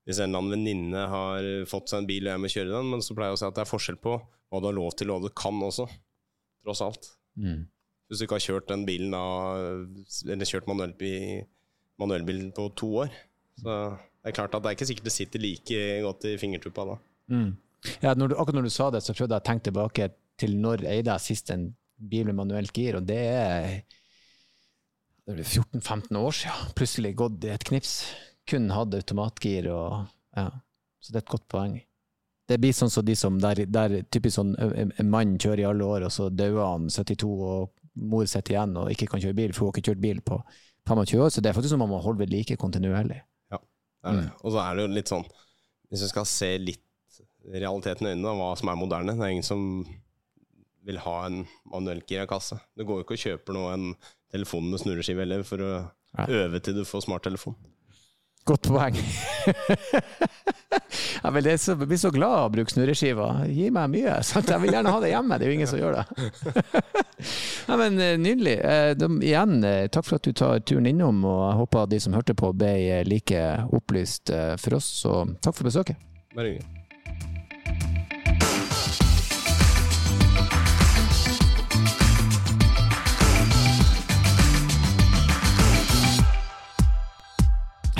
hvis 0.08 0.20
en 0.20 0.28
eller 0.28 0.42
annen 0.42 0.54
venninne 0.56 1.06
har 1.12 1.49
fått 1.68 1.92
seg 1.92 2.02
en 2.02 2.08
bil 2.08 2.28
og 2.28 2.35
jeg 2.35 2.42
må 2.44 2.52
kjøre 2.52 2.75
den, 2.75 2.92
men 2.94 3.04
så 3.04 3.16
pleier 3.16 3.32
jeg 3.32 3.38
å 3.38 3.40
si 3.42 3.49
at 3.49 3.56
det 3.56 3.64
er 3.64 3.73
forskjell 3.73 4.00
på 4.04 4.16
hva 4.18 4.61
du 4.61 4.68
har 4.70 4.76
lov 4.76 4.94
til 4.97 5.11
og 5.12 5.18
hva 5.18 5.28
du 5.28 5.37
kan 5.37 5.61
også, 5.64 5.88
tross 6.64 6.85
alt. 6.85 7.11
Mm. 7.37 7.66
Hvis 8.08 8.20
du 8.20 8.25
ikke 8.25 8.38
har 8.38 8.47
kjørt 8.47 8.70
den 8.70 8.87
bilen 8.88 9.12
da, 9.12 9.25
eller 10.25 10.49
kjørt 10.49 10.68
manuellbil, 10.70 11.44
manuellbil 11.99 12.49
på 12.57 12.69
to 12.78 12.90
år, 13.05 13.14
så 13.59 13.75
det 13.97 14.31
er 14.31 14.37
klart 14.37 14.55
at 14.55 14.64
det 14.64 14.71
er 14.71 14.78
ikke 14.78 14.88
sikkert 14.90 15.09
det 15.09 15.14
sitter 15.14 15.43
like 15.43 15.83
godt 16.05 16.26
i 16.28 16.37
fingertuppa 16.40 16.87
da. 16.93 16.97
Mm. 17.35 17.50
Ja, 18.02 18.14
når 18.14 18.33
du, 18.33 18.35
akkurat 18.35 18.59
når 18.59 18.67
du 18.69 18.75
sa 18.75 18.88
det, 18.90 19.02
så 19.05 19.14
prøvde 19.14 19.37
jeg 19.37 19.45
å 19.45 19.49
tenke 19.49 19.69
tilbake 19.69 20.09
til 20.38 20.57
når 20.59 20.85
eide 20.87 21.14
jeg 21.14 21.26
sist 21.26 21.52
en 21.55 21.71
bil 21.99 22.28
med 22.31 22.38
manuelt 22.38 22.75
gir, 22.75 22.99
og 22.99 23.07
det 23.07 23.19
er 23.19 23.69
det 25.28 25.35
er 25.35 25.43
vel 25.43 25.45
14-15 25.45 26.17
år 26.17 26.37
siden. 26.38 26.69
Plutselig 26.78 27.11
gått 27.21 27.43
i 27.45 27.50
et 27.52 27.64
knips. 27.69 27.90
Kun 28.49 28.71
hatt 28.73 28.95
automatgir 28.97 29.67
og 29.69 30.07
ja. 30.33 30.47
Så 31.05 31.12
det 31.12 31.21
er 31.21 31.25
et 31.26 31.35
godt 31.35 31.45
poeng. 31.52 31.75
Det 32.49 32.57
blir 32.62 32.73
sånn 32.73 32.90
som 32.90 33.05
de 33.05 33.14
som 33.19 33.37
der, 33.43 33.61
der 33.69 33.99
typisk 34.09 34.38
sånn 34.38 34.55
en 34.57 35.11
mann 35.12 35.37
kjører 35.37 35.62
i 35.62 35.67
alle 35.69 35.85
år, 35.85 36.07
og 36.09 36.14
så 36.14 36.31
dauer 36.33 36.64
han 36.64 36.88
72, 36.88 37.28
og 37.28 38.09
mor 38.09 38.25
sitter 38.31 38.55
igjen 38.55 38.73
og 38.81 38.90
ikke 38.95 39.11
kan 39.12 39.21
kjøre 39.21 39.37
bil, 39.37 39.52
for 39.52 39.67
hun 39.67 39.69
har 39.69 39.76
ikke 39.76 39.90
kjørt 39.90 40.02
bil 40.02 40.23
på 40.25 40.40
25 40.88 41.23
år. 41.25 41.33
Så 41.35 41.45
det 41.45 41.50
er 41.50 41.57
faktisk 41.57 41.75
som 41.75 41.85
om 41.85 41.92
man 41.92 42.04
holder 42.04 42.25
ved 42.25 42.35
like 42.35 42.57
kontinuerlig. 42.61 43.21
Det 43.52 44.12
er 44.12 44.21
det. 44.23 44.28
Og 44.42 44.54
så 44.54 44.61
er 44.62 44.76
det 44.76 44.85
jo 44.85 44.90
litt 44.95 45.11
sånn, 45.11 45.25
hvis 45.90 46.04
du 46.04 46.09
skal 46.11 46.26
se 46.30 46.52
litt 46.62 46.85
realiteten 47.49 48.07
i 48.07 48.12
øynene, 48.12 48.35
hva 48.38 48.52
som 48.59 48.71
er 48.71 48.78
moderne, 48.78 49.17
det 49.19 49.25
er 49.26 49.34
ingen 49.34 49.47
som 49.47 49.63
vil 50.89 51.00
ha 51.04 51.17
en 51.26 51.43
manuell 51.69 52.00
kasse. 52.28 52.60
Det 52.76 52.86
går 52.86 53.00
jo 53.00 53.06
ikke 53.06 53.17
å 53.17 53.25
kjøpe 53.25 53.56
noe 53.56 53.73
en 53.75 53.89
telefon 54.32 54.71
med 54.71 54.80
snurreskive 54.80 55.25
heller 55.25 55.43
for 55.45 55.65
å 55.65 55.73
øve 56.28 56.60
til 56.65 56.78
du 56.78 56.84
får 56.89 57.04
smarttelefon. 57.08 57.56
Godt 58.49 58.69
poeng. 58.71 58.97
jeg 61.25 61.32
vil, 61.34 61.49
så, 61.61 61.75
blir 61.76 62.00
så 62.00 62.11
glad 62.15 62.37
av 62.39 62.47
å 62.47 62.52
bruke 62.54 62.73
snurreskiva. 62.73 63.26
Gi 63.52 63.69
meg 63.75 63.91
mye. 63.93 64.15
Sant? 64.25 64.49
Jeg 64.49 64.63
vil 64.63 64.73
gjerne 64.73 64.95
ha 64.95 65.02
det 65.02 65.13
hjemme, 65.13 65.37
det 65.37 65.45
er 65.45 65.52
jo 65.52 65.58
ingen 65.58 65.69
som 65.69 65.80
gjør 65.82 65.99
det. 65.99 66.04
Nei, 67.69 67.78
men 67.82 68.00
eh, 68.00 68.15
Nydelig. 68.21 68.56
Eh, 68.65 68.95
de, 68.97 69.11
igjen, 69.28 69.58
eh, 69.69 69.84
takk 69.93 70.08
for 70.08 70.17
at 70.17 70.25
du 70.25 70.32
tar 70.32 70.65
turen 70.65 70.89
innom, 70.89 71.21
og 71.28 71.43
jeg 71.45 71.61
håper 71.61 71.84
at 71.84 71.93
de 71.93 72.02
som 72.06 72.17
hørte 72.17 72.39
på, 72.39 72.54
ble 72.56 73.02
like 73.08 73.45
opplyst 73.69 74.32
for 74.65 74.80
oss. 74.80 74.91
Så 75.04 75.21
takk 75.45 75.61
for 75.61 75.69
besøket. 75.69 76.00
Bare 76.32 76.54
hyggelig. 76.54 76.77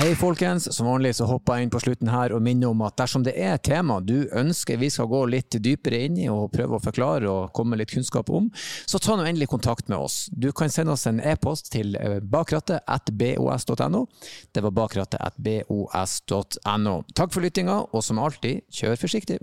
Hei 0.09 0.15
folkens, 0.17 0.65
som 0.73 0.87
vanlig 0.89 1.11
så 1.19 1.27
hopper 1.29 1.59
jeg 1.59 1.67
inn 1.67 1.73
på 1.75 1.81
slutten 1.85 2.09
her 2.09 2.33
og 2.33 2.41
minner 2.41 2.71
om 2.73 2.81
at 2.87 2.95
dersom 2.97 3.21
det 3.27 3.35
er 3.37 3.59
et 3.59 3.65
tema 3.69 3.99
du 4.01 4.25
ønsker 4.41 4.79
vi 4.81 4.89
skal 4.89 5.05
gå 5.11 5.19
litt 5.29 5.59
dypere 5.61 5.99
inn 6.07 6.17
i 6.17 6.31
og 6.33 6.49
prøve 6.55 6.79
å 6.79 6.81
forklare 6.81 7.29
og 7.29 7.51
komme 7.53 7.75
med 7.75 7.83
litt 7.83 7.93
kunnskap 7.93 8.33
om, 8.33 8.49
så 8.89 8.97
ta 9.05 9.19
nå 9.19 9.27
endelig 9.29 9.51
kontakt 9.53 9.93
med 9.93 10.01
oss. 10.01 10.33
Du 10.33 10.49
kan 10.57 10.73
sende 10.73 10.97
oss 10.97 11.05
en 11.11 11.21
e-post 11.21 11.69
til 11.75 11.93
eh, 12.01 12.25
bakrattet.bos.no. 12.25 14.03
Det 14.49 14.65
var 14.65 14.73
bakrattet.bos.no. 14.81 16.97
Takk 17.13 17.37
for 17.37 17.45
lyttinga, 17.45 17.77
og 17.93 18.09
som 18.09 18.25
alltid, 18.25 18.65
kjør 18.81 18.97
forsiktig! 19.05 19.43